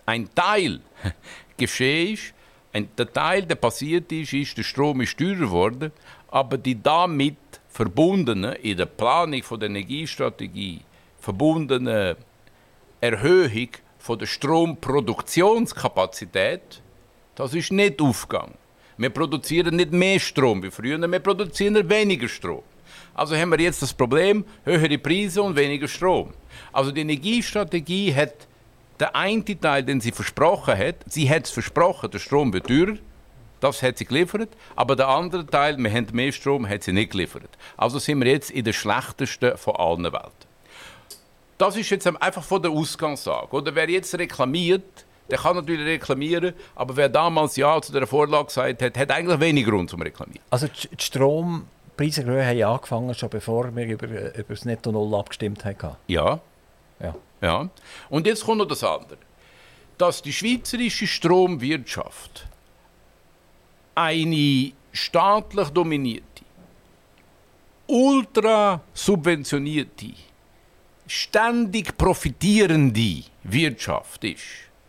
[0.05, 0.81] ein Teil
[1.57, 2.35] geschehen ist.
[2.75, 5.93] Ein, der Teil, der passiert ist, ist, der Strom ist teurer geworden,
[6.29, 7.37] aber die damit
[7.69, 10.81] verbundene in der Planung von der Energiestrategie
[11.23, 12.17] verbundene
[13.01, 13.69] Erhöhung
[14.21, 16.83] der Stromproduktionskapazität,
[17.37, 18.55] das ist nicht aufgegangen.
[18.99, 22.65] Wir produzieren nicht mehr Strom wie früher, wir produzieren weniger Strom.
[23.15, 26.35] Also haben wir jetzt das Problem, höhere Preise und weniger Strom.
[26.73, 28.49] Also die Energiestrategie hat
[28.99, 32.97] der eine Teil, den sie versprochen hat, sie hat es versprochen, der Strom wird teurer,
[33.61, 37.13] das hat sie geliefert, aber der andere Teil, wir haben mehr Strom, hat sie nicht
[37.13, 37.51] geliefert.
[37.77, 40.52] Also sind wir jetzt in der schlechtesten von allen Welten.
[41.63, 43.55] Das ist jetzt einfach von der Ausgangslage.
[43.55, 48.47] Oder wer jetzt reklamiert, der kann natürlich reklamieren, aber wer damals Ja zu der Vorlage
[48.47, 50.43] gesagt hat, hat eigentlich wenig Grund zum Reklamieren.
[50.51, 55.97] Also die Strompreise haben angefangen, schon bevor wir über, über das Netto Null abgestimmt haben?
[56.09, 56.41] Ja.
[56.99, 57.15] ja.
[57.41, 57.69] ja.
[58.11, 59.19] Und jetzt kommt noch das andere.
[59.97, 62.45] Dass die schweizerische Stromwirtschaft
[63.95, 66.43] eine staatlich dominierte,
[67.87, 70.32] ultra subventionierte
[71.07, 74.43] ständig profitierende Wirtschaft ist,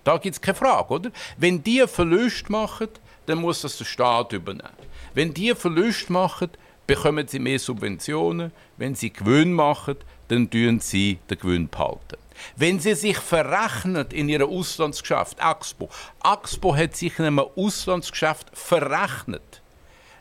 [0.04, 1.12] da gibt es keine Frage, oder?
[1.38, 2.90] Wenn die Verlust machen,
[3.26, 4.70] dann muss das der Staat übernehmen.
[5.14, 6.50] Wenn die Verlust machen,
[6.86, 8.52] bekommen sie mehr Subventionen.
[8.78, 9.96] Wenn sie Gewinn machen,
[10.28, 12.18] dann tun sie den Gewinn behalten.
[12.56, 15.90] Wenn sie sich verrechnen in ihrer Auslandsgeschäft, Axpo,
[16.20, 19.63] Axpo hat sich in einem Auslandsgeschäft verrechnet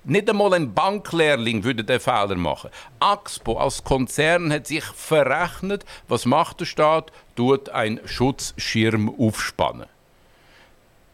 [0.05, 2.70] nicht einmal ein Banklehrling würde den Fehler machen.
[3.00, 5.84] Axpo als Konzern hat sich verrechnet.
[6.09, 7.12] Was macht der Staat?
[7.36, 9.86] Tut einen Schutzschirm aufspannen.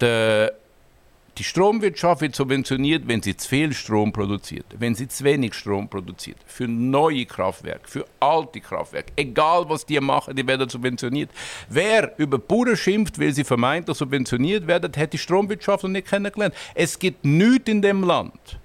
[0.01, 0.53] Der,
[1.39, 5.89] Die Stromwirtschaft wird subventioniert, wenn sie zu viel Strom produziert, wenn sie zu wenig Strom
[5.89, 6.39] produziert.
[6.47, 9.13] Für neue Kraftwerke, für alte Kraftwerke.
[9.15, 11.31] Egal, was die machen, die werden subventioniert.
[11.69, 16.57] Wer über Bauern schimpft, weil sie vermeintlich subventioniert werden, hat die Stromwirtschaft noch nicht kennengelernt.
[16.75, 18.59] Es gibt nichts in dem Land,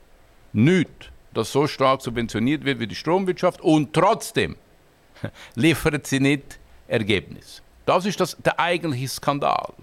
[0.54, 4.56] nichts, das so stark subventioniert wird wie die Stromwirtschaft und trotzdem
[5.56, 7.62] liefert sie nicht Ergebnis.
[7.86, 9.74] Das ist das, der eigentliche Skandal.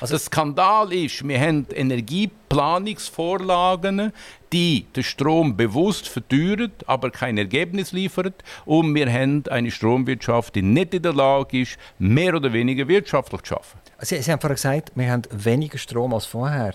[0.00, 4.12] Also der Skandal ist, wir haben Energieplanungsvorlagen,
[4.52, 8.34] die den Strom bewusst verteuern, aber kein Ergebnis liefern.
[8.66, 13.40] Und wir haben eine Stromwirtschaft, die nicht in der Lage ist, mehr oder weniger wirtschaftlich
[13.42, 13.78] zu arbeiten.
[14.00, 16.74] Sie, Sie haben vorhin gesagt, wir haben weniger Strom als vorher.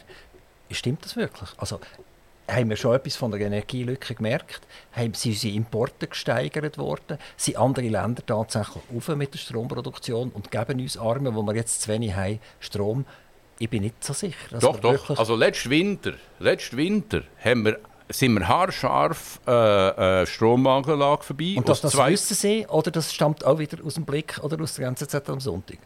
[0.72, 1.50] Stimmt das wirklich?
[1.58, 1.80] Also,
[2.50, 4.62] haben wir schon etwas von der Energielücke gemerkt?
[4.94, 7.18] Haben sie unsere Importe gesteigert worden?
[7.38, 11.84] Sind andere Länder tatsächlich auf mit der Stromproduktion und geben uns Arme, wo wir jetzt
[11.84, 13.06] zu wenig haben, Strom?
[13.60, 14.60] Ich bin nicht so sicher.
[14.60, 15.18] Doch, doch.
[15.18, 17.80] Also letzten Winter, letzten Winter haben wir
[18.14, 21.54] sind wir haarscharf äh, äh, Strommangellage vorbei.
[21.56, 22.12] Und das, das zwei...
[22.12, 25.40] wissen Sie oder das stammt auch wieder aus dem Blick oder aus der NZZ am
[25.40, 25.78] Sonntag?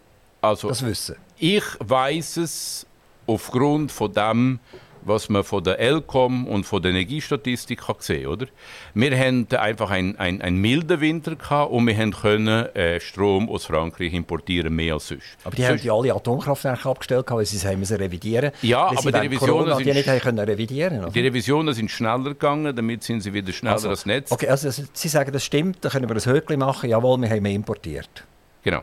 [0.42, 1.16] Also, das Wissen.
[1.38, 2.86] Ich weiß es
[3.28, 4.60] aufgrund von dem,
[5.06, 8.48] was man von der ELCOM und von der Energiestatistik kann sehen oder?
[8.94, 14.14] Wir hatten einfach einen ein milden Winter gehabt und wir können äh, Strom aus Frankreich
[14.14, 15.24] importieren, mehr als sonst.
[15.44, 15.80] Aber die sonst...
[15.80, 19.86] haben ja alle Atomkraftwerke abgestellt, weil sie haben müssen revidieren Ja, aber die Revisionen, sind,
[19.86, 21.12] die nicht können revidieren oder?
[21.12, 24.32] die Revisionen sind schneller gegangen, damit sind sie wieder schneller also, als Netz.
[24.32, 27.44] Okay, also Sie sagen, das stimmt, dann können wir ein Höckli machen, jawohl, wir haben
[27.44, 28.26] mehr importiert.
[28.64, 28.82] Genau.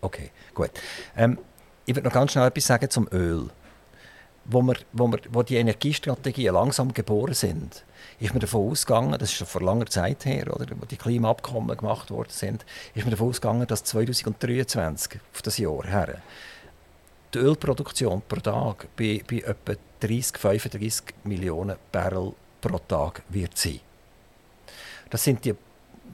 [0.00, 0.70] Okay, gut.
[1.16, 1.38] Ähm,
[1.86, 3.50] ich würde noch ganz schnell etwas sagen zum Öl
[4.46, 7.84] wo, wir, wo, wir, wo die Energiestrategien langsam geboren sind,
[8.20, 11.76] ist man davon ausgegangen, das ist schon vor langer Zeit her, oder, wo die Klimaabkommen
[11.76, 12.64] gemacht worden sind,
[12.94, 16.22] ist man davon ausgegangen, dass 2023, auf das Jahr her,
[17.32, 23.80] die Ölproduktion pro Tag bei, bei etwa 30, 35 Millionen Barrel pro Tag wird sein.
[25.10, 25.54] Das sind die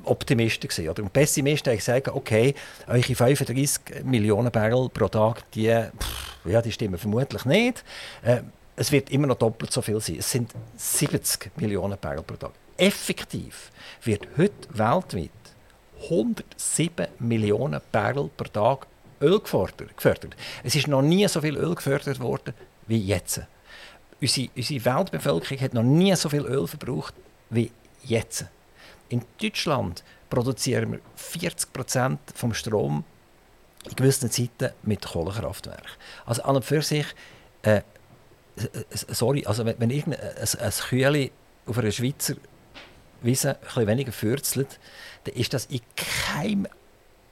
[0.05, 1.03] Optimisten gewesen, oder?
[1.03, 2.55] Und Pessimisten haben gesagt, okay,
[2.87, 7.85] eure 35 Millionen Barrel pro Tag, die, pff, ja, die stimmen vermutlich nicht.
[8.23, 8.43] Äh,
[8.77, 10.17] es wird immer noch doppelt so viel sein.
[10.19, 12.53] Es sind 70 Millionen Barrel pro Tag.
[12.77, 13.71] Effektiv
[14.03, 15.31] wird heute weltweit
[16.05, 18.87] 107 Millionen Barrel pro Tag
[19.21, 20.35] Öl gefördert.
[20.65, 22.55] Es ist noch nie so viel Öl gefördert worden
[22.87, 23.43] wie jetzt.
[24.21, 27.15] Unsere, unsere Weltbevölkerung hat noch nie so viel Öl verbraucht
[27.51, 27.71] wie
[28.03, 28.47] jetzt.
[29.11, 33.05] In Deutschland produzieren wir 40 Prozent vom Strom
[33.85, 35.91] in gewissen Zeiten mit Kohlekraftwerken.
[36.25, 37.07] Also an und für sich,
[37.63, 37.83] äh,
[38.91, 41.31] sorry, also wenn, wenn irgendein ein, ein Kühle
[41.67, 42.35] auf einer Schweizer
[43.23, 44.79] Wiese ein weniger fürzelt,
[45.25, 46.67] dann ist das in keinem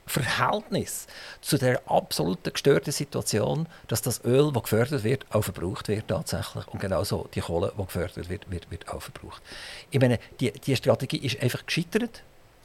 [0.09, 1.07] Verhältnis
[1.41, 6.67] zu der absoluten gestörten Situation, dass das Öl, das gefördert wird, auch verbraucht wird tatsächlich.
[6.69, 9.43] Und genauso die Kohle, die gefördert wird, wird, wird auch verbraucht.
[9.91, 12.23] Ich meine, die, die Strategie ist einfach gescheitert.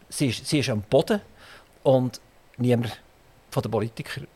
[0.09, 1.21] Sie ist, sie ist am Boden
[1.83, 2.19] und
[2.57, 2.99] niemand
[3.51, 4.27] von den Politikern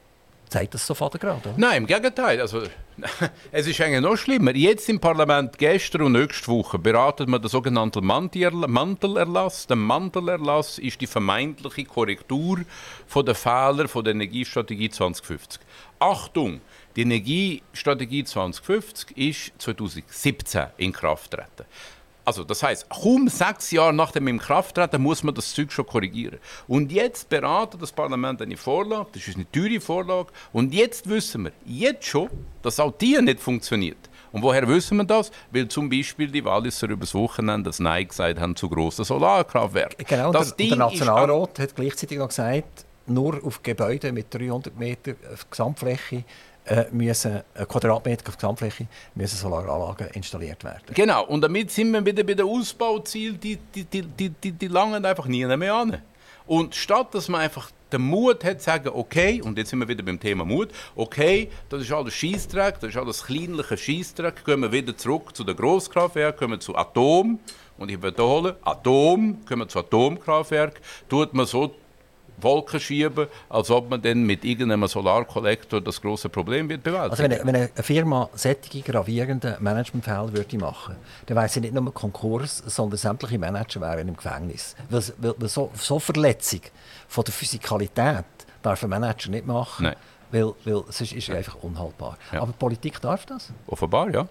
[0.49, 1.53] zeigt das so gerade.
[1.57, 2.39] Nein, im Gegenteil.
[2.41, 2.63] Also,
[3.51, 4.55] es ist eigentlich noch schlimmer.
[4.55, 9.67] Jetzt im Parlament, gestern und nächste Woche, beraten wir den sogenannten Mantelerlass.
[9.67, 12.61] Der Mantelerlass ist die vermeintliche Korrektur
[13.05, 15.61] von der Fehler von der Energiestrategie 2050.
[15.99, 16.61] Achtung!
[16.95, 21.65] Die Energiestrategie 2050 ist 2017 in Kraft getreten.
[22.27, 26.39] Also das heißt, kaum sechs Jahre nach dem Inkrafttreten muss man das Zeug schon korrigieren.
[26.67, 31.45] Und jetzt beratet das Parlament eine Vorlage, das ist eine teure Vorlage, und jetzt wissen
[31.45, 32.27] wir, jetzt schon,
[32.61, 34.09] dass auch die nicht funktioniert.
[34.33, 35.31] Und woher wissen wir das?
[35.51, 40.05] Weil zum Beispiel die Walliser übers Wochenende das Nein gesagt haben zu grossen Solarkraftwerken.
[40.05, 45.13] Genau, das der, der Nationalrat hat gleichzeitig noch gesagt, nur auf Gebäuden mit 300 Meter
[45.49, 46.25] Gesamtfläche
[46.67, 50.93] äh, müssen, äh, Quadratmeter auf Gesamtfläche müssen Solaranlagen installiert werden.
[50.93, 55.03] Genau, und damit sind wir wieder bei den Ausbauzielen, die, die, die, die, die, langen
[55.05, 56.01] einfach nie mehr an.
[56.45, 59.87] Und statt dass man einfach den Mut hat, zu sagen, okay, und jetzt sind wir
[59.87, 64.61] wieder beim Thema Mut, okay, das ist alles Schießträg, das ist alles kleinliche Schießträg, gehen
[64.61, 67.39] wir wieder zurück zu den Grosskraftwerken, kommen wir zu Atom,
[67.77, 71.73] und ich wiederhole, Atom, kommen wir zu Atomkraftwerk, tut man so
[72.37, 77.11] Wolken schieben, als ob man dann mit irgendeinem Solarkollektor das große Problem wird bewältigen.
[77.11, 81.73] Also wenn, eine, wenn eine Firma solche gravierende Managementfälle würde machen, dann wäre sie nicht
[81.73, 84.75] nur Konkurs, sondern sämtliche Manager wären im Gefängnis.
[84.89, 86.61] Weil, weil, so, so Verletzung
[87.07, 88.25] von der Physikalität
[88.61, 89.95] darf ein Manager nicht machen, Nein.
[90.31, 92.17] weil, weil sonst ist es einfach unhaltbar.
[92.31, 92.41] Ja.
[92.41, 93.51] Aber Politik darf das?
[93.67, 94.27] Offenbar, ja.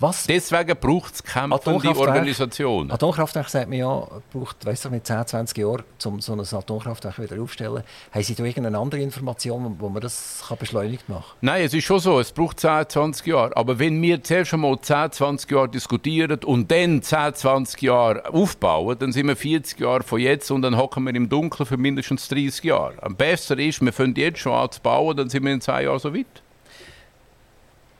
[0.00, 0.24] Was?
[0.24, 2.90] Deswegen braucht es kämpfende Organisationen.
[2.90, 7.18] Atomkraftwerk sagt man ja, braucht, weiss ich, mit 10, 20 Jahren, um so ein Atomkraftwerk
[7.18, 7.82] wieder aufzustellen.
[8.10, 11.84] Haben Sie da irgendeine andere Information, wo man das kann beschleunigt machen Nein, es ist
[11.84, 13.54] schon so, es braucht 10, 20 Jahre.
[13.54, 18.96] Aber wenn wir zuerst einmal 10, 20 Jahre diskutieren und dann 10, 20 Jahre aufbauen,
[18.98, 22.26] dann sind wir 40 Jahre von jetzt und dann hocken wir im Dunkeln für mindestens
[22.28, 22.94] 30 Jahre.
[23.02, 25.84] Am besten ist, wir fangen jetzt schon an zu bauen, dann sind wir in 10
[25.84, 26.42] Jahren so weit.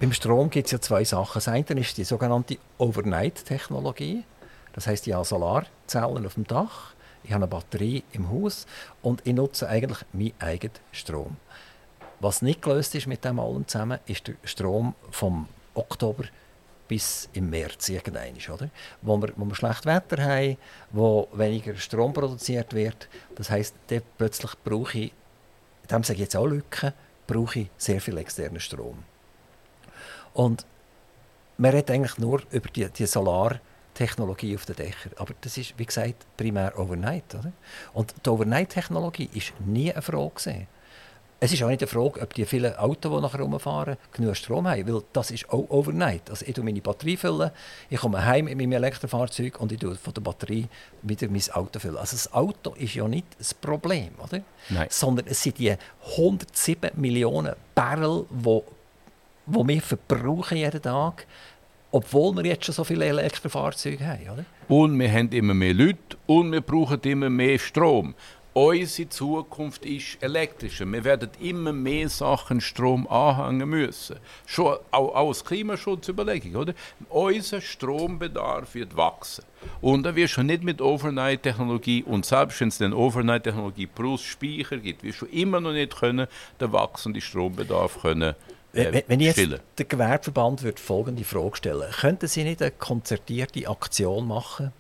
[0.00, 1.34] Beim Strom gibt es ja zwei Sachen.
[1.34, 4.24] Das eine ist die sogenannte Overnight-Technologie.
[4.72, 8.66] Das heißt, ich habe Solarzellen auf dem Dach, ich habe eine Batterie im Haus
[9.02, 11.36] und ich nutze eigentlich meinen eigenen Strom.
[12.18, 16.24] Was nicht gelöst ist mit dem allem zusammen, ist der Strom vom Oktober
[16.88, 18.70] bis im März irgendwann, oder?
[19.02, 20.56] Wo, wir, wo wir schlecht Wetter haben,
[20.92, 23.06] wo weniger Strom produziert wird.
[23.34, 23.74] Das heißt,
[24.16, 25.12] plötzlich brauche ich,
[25.90, 26.94] dem sage ich jetzt auch Lücken,
[27.26, 29.04] brauche ich sehr viel externen Strom.
[30.34, 30.66] Und
[31.58, 35.12] man redet eigentlich nur über die, die Solartechnologie auf den Dächern.
[35.16, 37.34] Aber das ist, wie gesagt, primär Overnight.
[37.34, 37.52] Oder?
[37.92, 40.30] Und die Overnight-Technologie ist nie eine Frage.
[40.30, 40.66] Gewesen.
[41.42, 44.68] Es ist auch nicht eine Frage, ob die vielen Autos, die nachher rumfahren, genug Strom
[44.68, 44.86] haben.
[44.86, 46.28] Weil das ist auch Overnight.
[46.28, 47.50] Also ich füllen meine Batterie, füllen,
[47.88, 50.68] ich komme heim mit meinem Elektrofahrzeug und ich füllen von der Batterie
[51.00, 51.78] wieder mein Auto.
[51.78, 51.96] Füllen.
[51.96, 54.10] Also das Auto ist ja nicht das Problem.
[54.22, 54.42] Oder?
[54.68, 54.86] Nein.
[54.90, 55.74] Sondern es sind die
[56.18, 58.60] 107 Millionen Barrel, die
[59.52, 61.26] die wir verbrauchen jeden Tag,
[61.92, 64.30] obwohl wir jetzt schon so viele Elektrofahrzeuge haben.
[64.30, 64.44] Oder?
[64.68, 68.14] Und wir haben immer mehr Leute und wir brauchen immer mehr Strom.
[68.52, 70.84] Unsere Zukunft ist elektrischer.
[70.84, 74.16] Wir werden immer mehr Sachen Strom anhängen müssen.
[74.44, 76.74] Schon auch, aus Klimaschutzüberlegung, oder?
[77.08, 79.44] Unser Strombedarf wird wachsen.
[79.80, 84.78] Und da wird schon nicht mit Overnight-Technologie und selbst wenn es dann Overnight-Technologie plus Speicher
[84.78, 86.26] gibt, wir schon immer noch nicht können
[86.60, 88.34] den wachsenden Strombedarf können
[88.72, 92.70] äh, Wenn, wenn ich jetzt der Gewerbeverband würde folgende Frage stellen, könnten Sie nicht eine
[92.70, 94.72] konzertierte Aktion machen,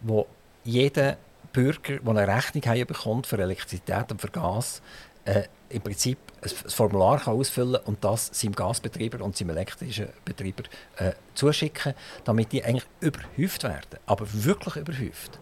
[0.00, 0.26] wo
[0.64, 1.16] jeder
[1.52, 4.82] Bürger, der eine Rechnung bekommt für Elektrizität und für Gas,
[5.24, 10.64] äh, im Prinzip ein Formular kann ausfüllen und das seinem Gasbetreiber und seinem elektrischen Betreiber
[10.98, 15.38] äh, zuschicken, damit die eigentlich überhäuft werden, aber wirklich überhäuft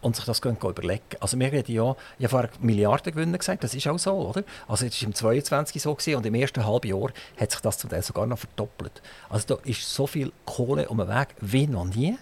[0.00, 1.02] und sich das überlegen.
[1.20, 4.44] Also wir reden ja, ich habe vorher Milliardengewinne gesagt, das ist auch so, oder?
[4.68, 7.78] Also jetzt war im 22 so gewesen, und im ersten halben Jahr hat sich das
[7.78, 9.02] zum Teil sogar noch verdoppelt.
[9.28, 12.16] Also da ist so viel Kohle um den Weg wie noch nie.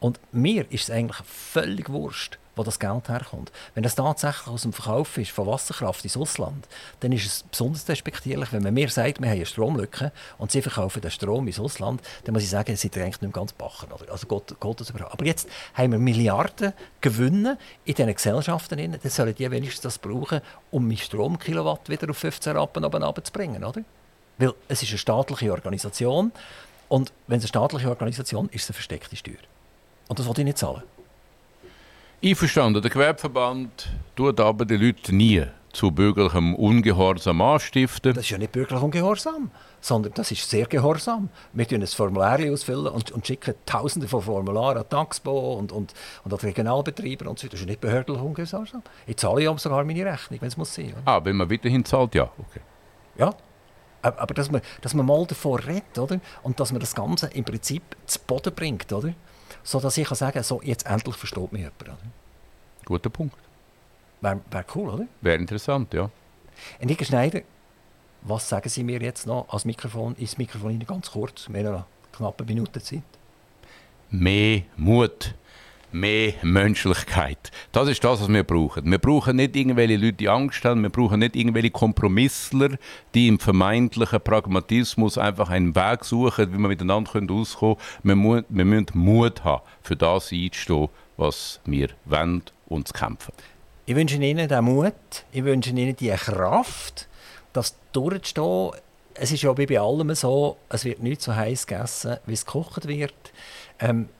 [0.00, 3.52] Und mir ist es eigentlich völlig wurscht, wo das Geld herkommt.
[3.74, 6.66] Wenn das tatsächlich aus dem Verkauf ist von Wasserkraft ins Ausland,
[7.00, 10.62] dann ist es besonders respektierlich, wenn man mir sagt, wir haben eine Stromlücke und sie
[10.62, 13.88] verkaufen den Strom ins Ausland, dann muss ich sagen, seid ihr eigentlich nicht ganz bachen.
[14.10, 15.12] Also geht, geht das überhaupt.
[15.12, 19.98] Aber jetzt haben wir Milliarden Gewinne in diesen Gesellschaften, drin, dann sollen die wenigstens das
[19.98, 20.40] brauchen,
[20.70, 23.82] um mein Stromkilowatt wieder auf 15 Rappen oben runterzubringen, oder?
[24.38, 26.32] Weil es ist eine staatliche Organisation
[26.88, 29.34] und wenn es eine staatliche Organisation ist, ist es eine versteckte Steuer.
[30.08, 30.82] Und das wollte ich nicht zahlen.
[32.26, 38.14] Einverstanden, der Gewerbeverband tut aber die Leute nie zu bürgerlichem Ungehorsam anstiften.
[38.14, 41.28] Das ist ja nicht bürgerlich ungehorsam, sondern das ist sehr gehorsam.
[41.52, 45.94] Wir tun ein Formular ausfüllen und, und schicken Tausende von Formularen an Taxbo und, und,
[46.24, 47.46] und an die Regionalbetreiber und so.
[47.46, 48.82] Das ist ja nicht behördlich ungehorsam.
[49.06, 50.94] Ich zahle ja sogar meine Rechnung, wenn es muss sein.
[50.94, 51.02] Oder?
[51.04, 52.24] Ah, wenn man weiterhin zahlt, ja.
[52.24, 52.60] Okay.
[53.18, 53.32] Ja.
[54.02, 56.18] Aber aber dass man, dass man mal davor redet, oder?
[56.42, 59.14] Und dass man das Ganze im Prinzip zu Boden bringt, oder?
[59.66, 61.82] So dass ich kann sagen, so, jetzt endlich versteht mich jemand.
[61.82, 61.98] Oder?
[62.84, 63.36] Guter Punkt.
[64.20, 65.06] Wäre wär cool, oder?
[65.20, 66.08] Wäre interessant, ja.
[66.78, 67.40] Enrique Schneider,
[68.22, 71.72] was sagen Sie mir jetzt noch als Mikrofon, ins Mikrofon hinein, ganz kurz, wir haben
[71.72, 73.02] noch knappe Minute Zeit.
[74.08, 75.34] Mehr Mut,
[75.92, 77.50] mehr Menschlichkeit.
[77.72, 78.90] Das ist das, was wir brauchen.
[78.90, 80.82] Wir brauchen nicht irgendwelche Leute, die Angst haben.
[80.82, 82.76] Wir brauchen nicht irgendwelche Kompromissler,
[83.14, 88.00] die im vermeintlichen Pragmatismus einfach einen Weg suchen, wie wir miteinander auskommen können.
[88.02, 93.32] Wir, mu wir müssen Mut haben, für das einzustehen, was wir wollen und zu kämpfen.
[93.86, 94.94] Ich wünsche Ihnen den Mut,
[95.32, 97.08] ich wünsche Ihnen die Kraft,
[97.52, 98.72] das durchzustehen.
[99.14, 102.44] Es ist ja wie bei allem so, es wird nicht so heiß gegessen, wie es
[102.44, 103.14] gekocht wird.
[103.78, 104.10] Ähm,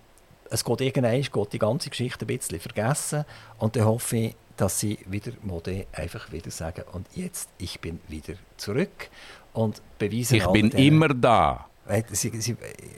[0.50, 3.24] es geht irgendwann geht die ganze Geschichte ein bisschen vergessen
[3.58, 8.00] und dann hoffe ich, dass Sie wieder Mode einfach wieder sagen und jetzt, ich bin
[8.08, 9.08] wieder zurück
[9.52, 11.66] und beweisen Ich bin den- immer da.
[12.10, 12.56] Sie, Sie,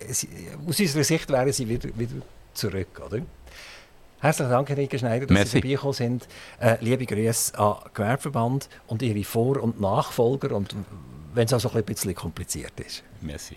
[0.08, 0.28] Sie,
[0.66, 2.22] aus unserer Sicht wären Sie wieder, wieder
[2.54, 3.20] zurück, oder?
[4.20, 5.50] Herzlichen Dank, Enrique Schneider, dass Merci.
[5.50, 6.28] Sie vorbeigekommen sind.
[6.58, 10.74] Äh, liebe Grüße an Gewerbeverband und Ihre Vor- und Nachfolger, und
[11.34, 13.04] wenn es auch so ein bisschen kompliziert ist.
[13.20, 13.56] Merci.